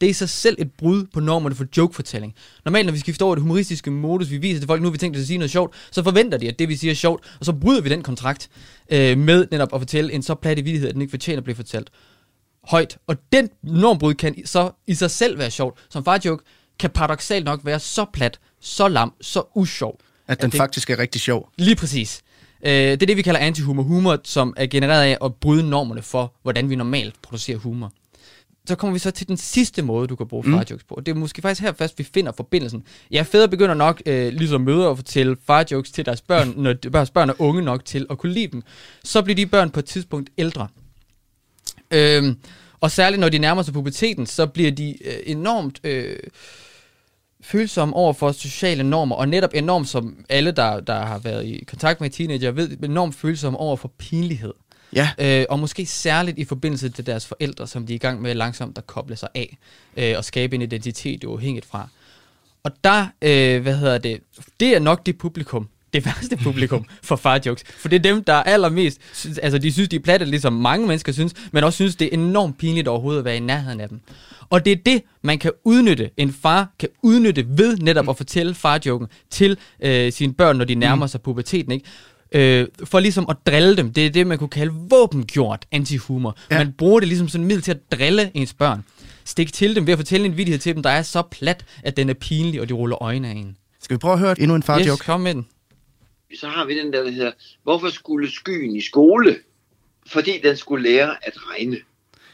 [0.00, 2.34] Det er i sig selv et brud på normerne for jokefortælling.
[2.64, 4.98] Normalt, når vi skifter over det humoristiske modus, vi viser til folk, nu har vi
[4.98, 7.36] tænkt os at sige noget sjovt, så forventer de, at det vi siger er sjovt,
[7.40, 8.48] og så bryder vi den kontrakt
[8.90, 11.56] øh, med netop at fortælle en så plat vittighed, at den ikke fortjener at blive
[11.56, 11.90] fortalt
[12.64, 12.98] højt.
[13.06, 15.78] Og den normbrud kan så i sig selv være sjovt.
[15.90, 16.44] Som farjoke
[16.78, 20.00] kan paradoxalt nok være så plat, så lam, så usjov.
[20.28, 21.48] At den det- faktisk er rigtig sjov.
[21.58, 22.22] Lige præcis.
[22.66, 23.82] Øh, det er det, vi kalder antihumor.
[23.82, 27.92] Humor, som er genereret af at bryde normerne for, hvordan vi normalt producerer humor.
[28.68, 30.52] Så kommer vi så til den sidste måde, du kan bruge Mm.
[30.54, 31.02] farjokes på.
[31.06, 32.84] Det er måske faktisk her først, vi finder forbindelsen.
[33.10, 37.10] Ja, fædre begynder nok, øh, ligesom mødre, at fortælle farjokes til deres børn, når deres
[37.10, 38.62] børn er unge nok til at kunne lide dem.
[39.04, 40.68] Så bliver de børn på et tidspunkt ældre.
[41.90, 42.36] Øhm,
[42.80, 46.16] og særligt når de nærmer sig puberteten, så bliver de øh, enormt øh,
[47.40, 51.64] følsomme over for sociale normer, og netop enormt som alle, der, der har været i
[51.66, 54.52] kontakt med teenager, ved, enormt følsomme over for pinlighed.
[54.94, 55.10] Ja.
[55.18, 58.34] Øh, og måske særligt i forbindelse til deres forældre, som de er i gang med
[58.34, 59.58] langsomt at koble sig af,
[59.96, 61.88] øh, og skabe en identitet uafhængigt fra.
[62.62, 64.20] Og der, øh, hvad hedder det,
[64.60, 67.64] det er nok det publikum, det værste publikum for farjokes.
[67.76, 69.00] For det er dem, der er allermest...
[69.12, 72.04] Synes, altså, de synes, de er platte, ligesom mange mennesker synes, men også synes, det
[72.04, 74.00] er enormt pinligt overhovedet at være i nærheden af dem.
[74.50, 76.10] Og det er det, man kan udnytte.
[76.16, 80.74] En far kan udnytte ved netop at fortælle farjoken til øh, sine børn, når de
[80.74, 81.86] nærmer sig puberteten, ikke?
[82.36, 83.92] Øh, for ligesom at drille dem.
[83.92, 86.36] Det er det, man kunne kalde våbengjort antihumor.
[86.50, 86.58] Ja.
[86.58, 88.84] Man bruger det ligesom sådan en middel til at drille ens børn.
[89.24, 91.96] Stik til dem ved at fortælle en vidighed til dem, der er så plat, at
[91.96, 93.56] den er pinlig, og de ruller øjnene af en.
[93.82, 94.90] Skal vi prøve at høre endnu en farjoke?
[94.90, 95.46] Yes, kom med den.
[96.40, 97.30] Så har vi den der, der hedder,
[97.62, 99.36] hvorfor skulle skyen i skole?
[100.06, 101.76] Fordi den skulle lære at regne.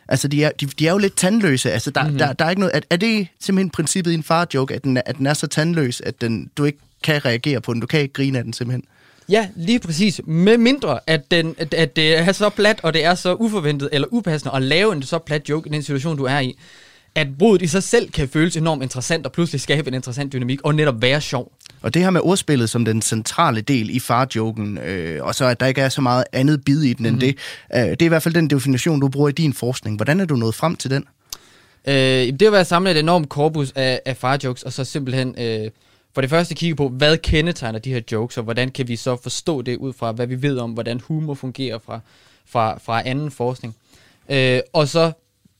[0.09, 1.73] Altså, de er, de, de er jo lidt tandløse.
[1.73, 2.07] Altså, der, Mhm.
[2.09, 2.19] mm-hmm.
[2.19, 2.77] der, der er ikke noget...
[2.77, 5.47] Er, er det simpelthen princippet i en far-joke, at den, er, at den er så
[5.47, 7.81] tandløs, at den, du ikke kan reagere på den?
[7.81, 8.85] Du kan ikke grine af den simpelthen?
[9.29, 10.21] Ja, lige præcis.
[10.25, 13.89] Med mindre, at, den, at, at det er så plat, og det er så uforventet
[13.93, 16.59] eller upassende at lave en så plat joke i den situation, du er i,
[17.15, 20.61] at brudet i sig selv kan føles enormt interessant, og pludselig skabe en interessant dynamik,
[20.65, 21.53] og netop være sjov.
[21.83, 25.61] Og det her med ordspillet som den centrale del i farjoken, øh, og så at
[25.61, 27.15] der ikke er så meget andet bid i den Mhm.
[27.15, 27.37] end det,
[27.75, 29.97] øh, det er i hvert fald den definition, du bruger i din forskning.
[29.97, 31.05] Hvordan er du nået frem til den?
[31.89, 35.71] Øh, det jo at samle et enormt korpus af, af farjokes, og så simpelthen øh,
[36.15, 39.17] for det første kigge på, hvad kendetegner de her jokes, og hvordan kan vi så
[39.17, 42.01] forstå det ud fra, hvad vi ved om, hvordan humor fungerer fra,
[42.47, 43.77] fra, fra anden forskning.
[44.29, 45.13] Øh, og så,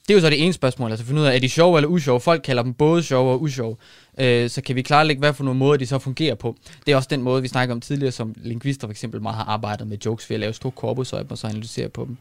[0.09, 1.89] det er jo så det ene spørgsmål, altså finde ud af, er de sjove eller
[1.89, 2.21] usjove?
[2.21, 3.77] Folk kalder dem både sjove og usjove.
[4.19, 6.57] Øh, så kan vi klarlægge, hvad for nogle måder de så fungerer på.
[6.87, 9.45] Det er også den måde, vi snakker om tidligere, som lingvister for eksempel meget har
[9.45, 12.17] arbejdet med jokes ved at lave store korpus og så analysere på dem.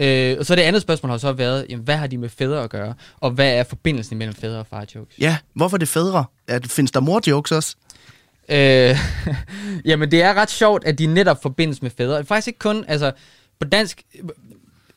[0.00, 2.62] Øh, og så det andet spørgsmål har så været, jamen, hvad har de med fædre
[2.64, 2.94] at gøre?
[3.20, 5.18] Og hvad er forbindelsen mellem fædre og far jokes?
[5.18, 6.24] Ja, hvorfor det fædre?
[6.48, 7.76] At, findes der mor-jokes også?
[8.48, 8.98] Øh,
[9.84, 12.24] jamen, det er ret sjovt, at de netop forbindes med fædre.
[12.24, 13.12] Faktisk ikke kun, altså,
[13.60, 14.02] på dansk...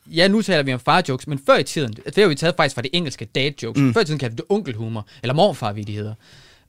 [0.06, 2.74] Ja, nu taler vi om farjokes, men før i tiden, det har vi taget faktisk
[2.74, 3.80] fra det engelske dad jokes.
[3.80, 3.94] Mm.
[3.94, 6.14] Før i tiden kaldte vi det onkelhumor, eller morfarvidigheder.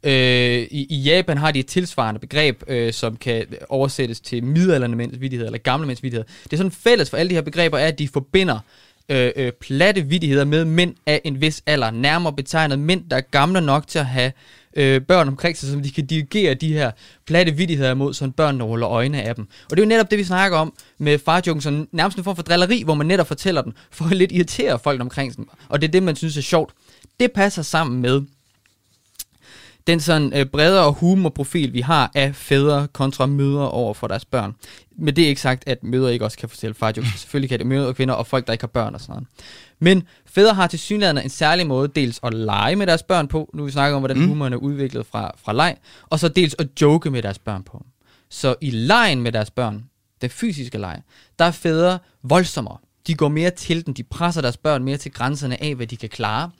[0.05, 4.95] Øh, i, I Japan har de et tilsvarende begreb, øh, som kan oversættes til middelalderne
[4.95, 6.27] mænds vidigheder, eller gamle mænds vidigheder.
[6.43, 8.59] Det er sådan fælles for alle de her begreber, er, at de forbinder
[9.09, 11.91] øh, øh, platte vidigheder med mænd af en vis alder.
[11.91, 14.31] Nærmere betegnet mænd, der er gamle nok til at have
[14.75, 16.91] øh, børn omkring sig, som de kan dirigere de her
[17.27, 19.47] platte vidigheder mod, så børn ruller øjne af dem.
[19.63, 22.35] Og det er jo netop det, vi snakker om med farjoken, som nærmest en form
[22.35, 25.43] for drilleri, hvor man netop fortæller den, for at lidt irritere folk omkring sig.
[25.69, 26.73] Og det er det, man synes er sjovt.
[27.19, 28.21] Det passer sammen med
[29.87, 34.55] den sådan øh, bredere humorprofil, vi har af fædre kontra mødre over for deres børn.
[34.97, 37.09] Men det er ikke sagt, at mødre ikke også kan fortælle farjokes.
[37.19, 39.27] Selvfølgelig kan det mødre og kvinder og folk, der ikke har børn og sådan noget.
[39.79, 43.49] Men fædre har til synligheden en særlig måde dels at lege med deres børn på.
[43.53, 44.27] Nu vi snakker om, hvordan mm.
[44.27, 45.77] humoren er udviklet fra, fra leg.
[46.03, 47.85] Og så dels at joke med deres børn på.
[48.29, 49.83] Så i lejen med deres børn,
[50.21, 51.01] den fysiske leg,
[51.39, 52.77] der er fædre voldsommere.
[53.07, 55.97] De går mere til den, de presser deres børn mere til grænserne af, hvad de
[55.97, 56.51] kan klare.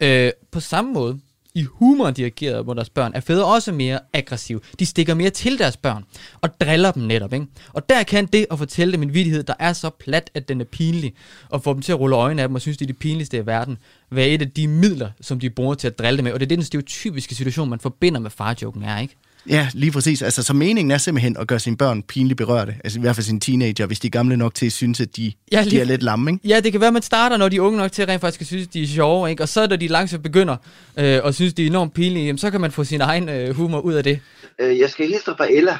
[0.00, 1.18] Øh, på samme måde,
[1.56, 4.60] i humor dirigeret mod deres børn, er fædre også mere aggressive.
[4.78, 6.04] De stikker mere til deres børn,
[6.40, 7.32] og driller dem netop.
[7.32, 7.46] Ikke?
[7.72, 10.60] Og der kan det at fortælle dem en vidighed, der er så plat, at den
[10.60, 11.14] er pinlig,
[11.48, 13.36] og få dem til at rulle øjnene af dem, og synes, det er det pinligste
[13.36, 13.78] i verden,
[14.10, 16.32] være et af de midler, som de bruger til at drille dem med.
[16.32, 19.16] Og det er den stereotypiske situation, man forbinder med farjoken er, ikke?
[19.48, 20.22] Ja, lige præcis.
[20.22, 22.74] Altså, så meningen er simpelthen at gøre sine børn pinligt berørte.
[22.84, 25.16] Altså i hvert fald sine teenager, hvis de er gamle nok til at synes, at
[25.16, 26.48] de, Ja, lige- de er lidt lamme, ikke?
[26.48, 28.20] Ja, det kan være, at man starter, når de er unge nok til at rent
[28.20, 29.42] faktisk at synes, de er sjove, ikke?
[29.42, 30.56] Og så når de langsomt begynder
[30.98, 33.54] øh, og synes, de er enormt pinlige, jamen, så kan man få sin egen øh,
[33.56, 34.20] humor ud af det.
[34.60, 35.78] Øh, jeg skal hilse dig fra Ella.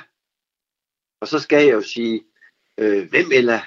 [1.23, 2.21] Og så skal jeg jo sige,
[2.81, 3.61] øh, hvem Ella?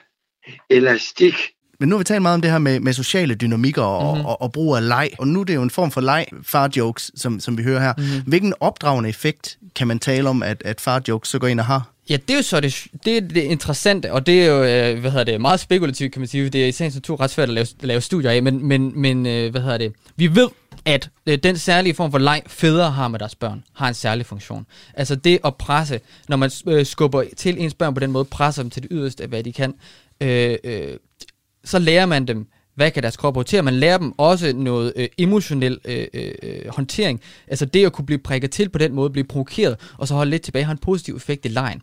[0.70, 1.34] Elastik.
[1.80, 4.14] Men nu har vi talt meget om det her med, med sociale dynamikker og, Mhm.
[4.18, 4.26] mm-hmm.
[4.26, 5.10] og, og brug af leg.
[5.20, 7.94] Og nu er det jo en form for leg, far-jokes, som, som vi hører her.
[7.98, 8.06] Mhm.
[8.06, 8.22] Mm-hmm.
[8.28, 11.90] Hvilken opdragende effekt kan man tale om, at, at far-jokes så går ind og har?
[12.10, 15.00] Ja, det er jo så det, det, er det interessante, og det er jo, øh,
[15.00, 16.50] hvad hedder det, meget spekulativt, kan man sige.
[16.50, 19.26] Det er i sagens natur ret svært at lave, lave studier af, men, men, men
[19.26, 20.48] øh, hvad hedder det, vi ved,
[20.86, 24.26] at øh, den særlige form for leg, fædre har med deres børn, har en særlig
[24.26, 24.66] funktion.
[24.94, 26.00] Altså det at presse,
[26.30, 26.50] når man
[26.86, 29.54] skubber til ens børn på den måde, presser dem til det yderste af, hvad de
[29.54, 29.74] kan,
[30.22, 30.88] øh, øh,
[31.64, 33.64] så lærer man dem, hvad kan deres krop håndtere.
[33.64, 37.22] Man lærer dem også noget øh, emotionel øh, øh, øh, håndtering.
[37.48, 40.32] Altså det at kunne blive prikket til på den måde, blive provokeret, og så holde
[40.32, 41.82] lidt tilbage, har en positiv effekt i lejen.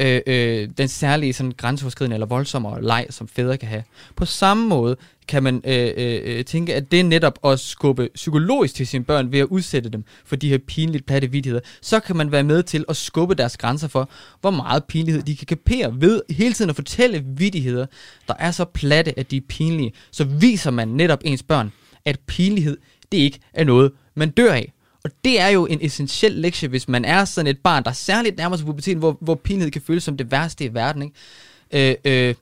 [0.00, 3.82] Øh, øh, den særlige sådan, grænseoverskridende eller voldsommere leg, som fædre kan have.
[4.16, 4.96] På samme måde
[5.28, 9.04] kan man øh, øh, øh, tænke, at det er netop at skubbe psykologisk til sine
[9.04, 11.60] børn ved at udsætte dem for de her pinligt platte vidigheder.
[11.82, 15.36] Så kan man være med til at skubbe deres grænser for, hvor meget pinlighed de
[15.36, 17.86] kan kapere ved hele tiden at fortælle vidigheder,
[18.28, 19.92] der er så platte, at de er pinlige.
[20.10, 21.72] Så viser man netop ens børn,
[22.04, 22.76] at pinlighed,
[23.12, 24.72] det ikke er noget, man dør af.
[25.06, 28.36] Og det er jo en essentiel lektie, hvis man er sådan et barn, der særligt
[28.36, 31.02] nærmer sig puberteten, hvor, hvor pinlighed kan føles som det værste i verden.
[31.02, 31.90] Ikke?
[31.90, 32.34] Øh, øh,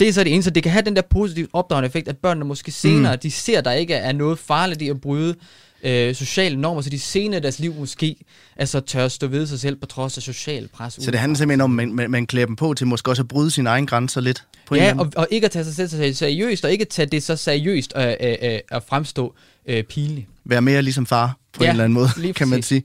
[0.00, 0.50] det er så det eneste.
[0.50, 3.20] Det kan have den der positive opdragende effekt, at børnene måske senere, mm.
[3.20, 5.34] de ser, der ikke er noget farligt i at bryde
[5.82, 8.16] øh, sociale normer, så de senere i deres liv måske
[8.56, 10.98] altså, tør stå ved sig selv på trods af social pres.
[11.00, 13.22] Så det handler simpelthen om, at man, man, man klæder dem på til måske også
[13.22, 14.44] at bryde sine egne grænser lidt?
[14.66, 17.06] På ja, og, og ikke at tage sig selv så seriøst, og ikke at tage
[17.06, 19.34] det så seriøst at, at, at, at fremstå
[19.66, 20.26] øh, pinligt.
[20.48, 22.82] Være mere ligesom far på Ja, en eller anden måde, kan man sige.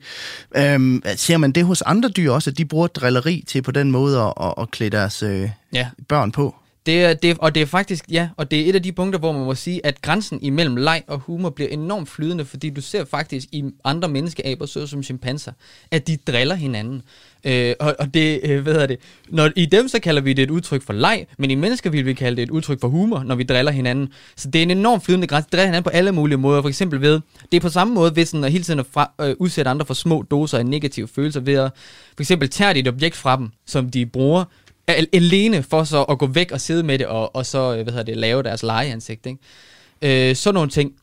[0.57, 3.91] Øhm, ser man det hos andre dyr også, at de bruger drilleri til på den
[3.91, 5.87] måde at, at, at klæde deres øh, Ja.
[6.07, 6.55] børn på?
[6.85, 9.19] Det er, det, og det er faktisk, ja, og det er et af de punkter,
[9.19, 12.81] hvor man må sige, at grænsen imellem leg og humor bliver enormt flydende, fordi du
[12.81, 15.51] ser faktisk i andre menneskeaber, såsom chimpanser,
[15.91, 17.01] at de driller hinanden.
[17.45, 18.97] Øh, og, og det, øh, hvad hedder det,
[19.29, 22.05] når, i dem så kalder vi det et udtryk for leg, men i mennesker vil
[22.05, 24.09] vi kalde det et udtryk for humor, når vi driller hinanden.
[24.35, 25.49] Så det er en enormt flydende grænse.
[25.51, 27.19] Driller hinanden på alle mulige måder, for eksempel ved,
[27.51, 29.85] det er på samme måde ved sådan at hele tiden at fra, øh, udsætte andre
[29.85, 31.71] for små doser af negative følelser, ved at
[32.15, 34.43] for eksempel tage et objekt fra dem, som de bruger,
[34.87, 37.93] alene for så at gå væk og sidde med det, og, og så, øh, hvad
[37.93, 40.29] hedder det, lave deres legeansigt, ikke?
[40.29, 40.93] Øh, sådan nogle ting.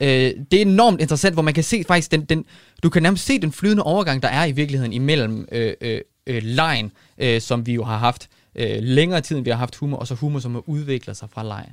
[0.00, 0.08] Øh,
[0.50, 2.44] det er enormt interessant, hvor man kan se faktisk den, den,
[2.82, 6.42] du kan nærmest se den flydende overgang, der er i virkeligheden imellem øh, øh, øh,
[6.42, 9.96] lejen, øh, som vi jo har haft øh, længere tid, end vi har haft humor,
[9.96, 11.66] og så humor, som har udviklet sig fra leg.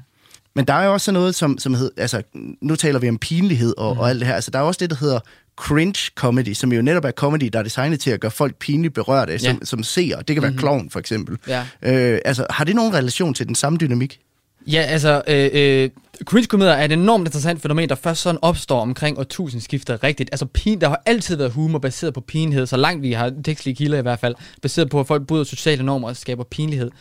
[0.56, 2.22] Men der er jo også noget, som, som hedder, altså
[2.62, 4.00] nu taler vi om pinlighed og, mm.
[4.00, 5.20] og alt det her, altså der er også det, der hedder
[5.58, 8.93] cringe comedy, som jo netop er comedy, der er designet til at gøre folk pinligt
[8.93, 9.66] berørte, som, Ja.
[9.66, 10.22] som seer.
[10.22, 10.60] Det kan være Mhm.
[10.60, 11.38] klovn, for eksempel.
[11.47, 11.66] Ja.
[11.82, 14.20] Øh, altså, har det nogen relation til den samme dynamik?
[14.68, 15.89] Ja, altså, øh, øh,
[16.26, 20.30] cringe-komedier er et enormt interessant fænomen, der først sådan opstår omkring årtusindskiftet rigtigt.
[20.34, 23.76] Altså, pin, der har altid været humor baseret på pinlighed, så langt vi har tekstlige
[23.76, 26.91] kilder i hvert fald, baseret på, at folk bryder sociale normer og skaber pinlighed.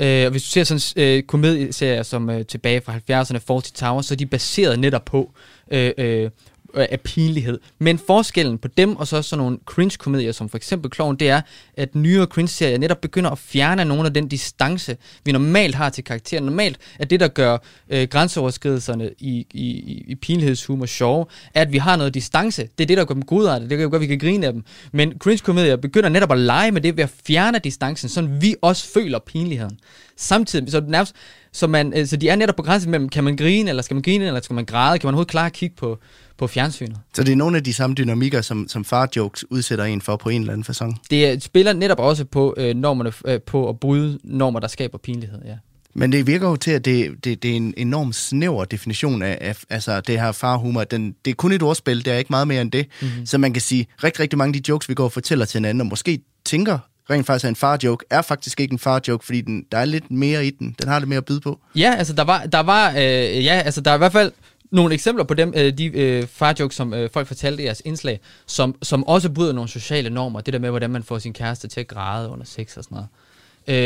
[0.00, 4.06] Øh, og hvis du ser sådan øh, komedieserier som øh, tilbage fra 70'erne, Fawlty Towers,
[4.06, 5.32] så er de baseret netop på
[5.72, 6.30] øh, øh,
[6.76, 7.58] Øh, af pinlighed.
[7.78, 11.40] Men forskellen på dem og så sådan nogle cringe-komedier, som for eksempel Kloven, det er,
[11.76, 16.04] at nyere cringe-serier netop begynder at fjerne nogle af den distance, vi normalt har til
[16.04, 16.44] karakteren.
[16.44, 17.58] Normalt er det, der gør
[17.90, 22.62] øh, grænseoverskridelserne i, i, i, i pinlighedshumor sjove, er, at vi har noget distance.
[22.78, 23.70] Det er det, der gør dem godartet.
[23.70, 24.64] Det gør, at vi kan grine af dem.
[24.92, 28.88] Men cringe-komedier begynder netop at lege med det ved at fjerne distancen, så vi også
[28.94, 29.78] føler pinligheden.
[30.16, 31.14] Samtidig, så nærmest,
[31.52, 33.94] så, man, øh, så de er netop på grænsen mellem, kan man grine, eller skal
[33.94, 34.98] man grine, eller skal man græde?
[34.98, 35.98] Kan man overhovedet klare at kigge på,
[36.38, 36.96] på fjernsynet?
[37.14, 40.28] Så det er nogle af de samme dynamikker, som, som far-jokes udsætter en for på
[40.28, 41.00] en eller anden fasong.
[41.10, 45.38] Det spiller netop også på øh, normerne, øh, på at bryde normer, der skaber pinlighed,
[45.44, 45.54] ja.
[45.98, 49.38] Men det virker jo til, at det, det, det er en enorm snæver definition af,
[49.40, 50.84] af altså det her farhumor.
[50.84, 52.86] Den, det er kun et ordspil, det er ikke meget mere end det.
[53.00, 53.10] Mhm.
[53.10, 53.26] Mm-hmm.
[53.26, 55.58] Så man kan sige, rigtig, rigtig mange af de jokes, vi går og fortæller til
[55.58, 56.78] hinanden, og måske tænker
[57.10, 60.10] rent faktisk, at en far-joke er faktisk ikke en far-joke, fordi den, der er lidt
[60.10, 60.76] mere i den.
[60.80, 61.60] Den har lidt mere at byde på.
[61.74, 64.32] Ja, altså der var, der var, øh, ja, altså der er i hvert fald
[64.70, 68.20] nogle eksempler på dem, øh, de øh, farjokes, som øh, folk fortalte i jeres indslag,
[68.46, 70.40] som, som også bryder nogle sociale normer.
[70.40, 72.94] Det der med, hvordan man får sin kæreste til at græde under sex og sådan
[72.94, 73.08] noget.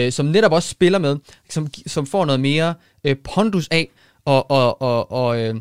[0.07, 1.17] Øh, som netop også spiller med,
[1.49, 2.75] som, som får noget mere
[3.05, 3.89] øh, pondus af
[4.25, 5.55] og, og, og, og, øh,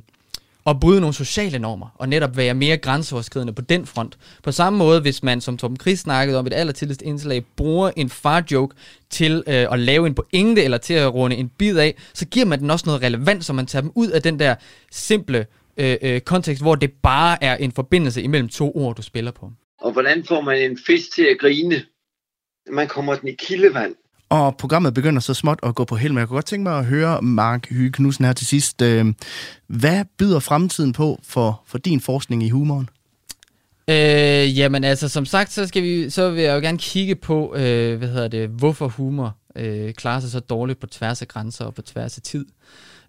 [0.70, 4.18] og bryde nogle sociale normer, og netop være mere grænseoverskridende på den front.
[4.44, 8.10] På samme måde, hvis man, som Torben Chris snakkede om et allertidligst indslag, bruger en
[8.10, 8.76] far-joke
[9.10, 12.46] til øh, at lave en pointe, eller til at runde en bid af, så giver
[12.46, 14.56] man den også noget relevant, så man tager dem ud af den der
[14.92, 15.46] simple
[15.78, 19.52] øh, øh, kontekst, hvor det bare er en forbindelse imellem to ord, du spiller på.
[19.82, 21.82] Og hvordan får man en fisk til at grine?
[22.72, 23.96] Man kommer den i kildevand.
[24.30, 26.78] Og programmet begynder så småt at gå på hel, men jeg kunne godt tænke mig
[26.80, 28.82] at høre Mark Hyge Knudsen her til sidst.
[28.82, 29.14] Øh,
[29.68, 32.90] hvad byder fremtiden på for, for din forskning i humoren?
[33.90, 37.56] Øh, jamen altså, som sagt, så, skal vi, så vil jeg jo gerne kigge på,
[37.56, 41.66] øh, hvad hedder det, hvorfor humor øh, klarer sig så dårligt på tværs af grænser
[41.66, 42.46] og på tværs af tid.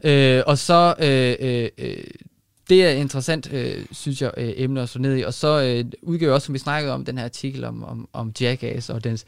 [0.04, 2.04] Øh, og så, øh, øh, øh,
[2.70, 5.22] det er interessant, øh, synes jeg, øh, emne at slå ned i.
[5.22, 8.08] Og så øh, udgiver jeg også, som vi snakkede om, den her artikel om, om,
[8.12, 9.24] om Jackass og dens,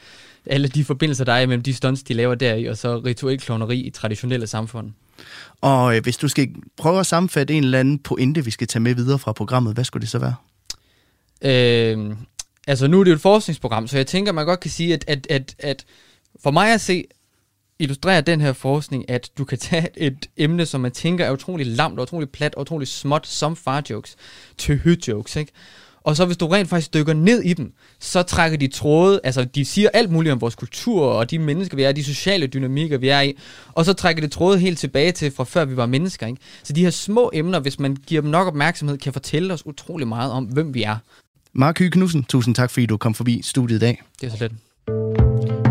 [0.47, 3.79] alle de forbindelser, der er imellem de stunts, de laver deri, og så rituel klovneri
[3.79, 4.91] i traditionelle samfund.
[5.61, 8.83] Og øh, hvis du skal prøve at sammenfatte en eller anden pointe, vi skal tage
[8.83, 10.35] med videre fra programmet, hvad skulle det så være?
[11.43, 12.17] Øh,
[12.67, 15.05] altså nu er det jo et forskningsprogram, så jeg tænker, man godt kan sige, at,
[15.09, 15.85] at, at, at
[16.43, 17.05] for mig at se,
[17.83, 21.67] illustrerer den her forskning, at du kan tage et emne, som man tænker er utrolig
[21.67, 24.17] lamt, og utrolig plat, og utrolig småt, som far-jokes,
[24.59, 25.53] til hø-jokes, ikke?
[26.05, 29.45] Og så hvis du rent faktisk dykker ned i dem, så trækker de tråde, altså
[29.45, 32.99] de siger alt muligt om vores kultur, og de mennesker, vi er, de sociale dynamikker,
[32.99, 33.39] vi er i,
[33.73, 36.41] og så trækker det tråde helt tilbage til, fra før vi var mennesker, ikke?
[36.63, 40.09] Så de her små emner, hvis man giver dem nok opmærksomhed, kan fortælle os utrolig
[40.09, 40.97] meget om, hvem vi er.
[41.53, 44.03] Mark Hyge Knudsen, tusind tak, fordi du kom forbi studiet i dag.
[44.21, 44.53] Det er så let.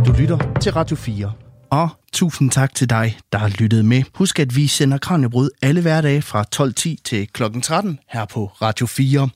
[0.05, 1.31] Du lytter til Radio 4.
[1.71, 4.03] Og tusind tak til dig, der har lyttet med.
[4.15, 7.43] Husk, at vi sender Kranjebrud alle hverdage fra 12.10 til kl.
[7.63, 9.29] 13 her på Radio 4.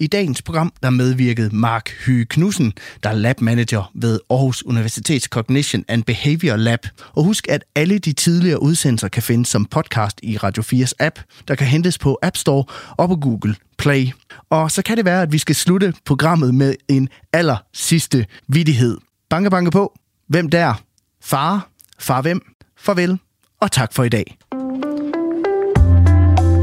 [0.00, 2.72] I dagens program der medvirkede Mark Hyge Knudsen,
[3.02, 6.86] der er lab manager ved Aarhus Universitets Cognition and Behavior Lab.
[7.14, 11.18] Og husk, at alle de tidligere udsendelser kan findes som podcast i Radio 4's app,
[11.48, 14.08] der kan hentes på App Store og på Google Play.
[14.50, 18.98] Og så kan det være, at vi skal slutte programmet med en aller sidste vidighed.
[19.30, 19.98] Banke, banke på.
[20.28, 20.74] Hvem der?
[21.22, 21.75] Far?
[21.98, 22.40] Farvem.
[22.78, 23.18] Farvel
[23.60, 24.38] og tak for i dag.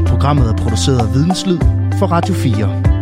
[0.06, 1.58] Programmet er produceret af Videnslyd
[1.98, 2.93] for Radio 4.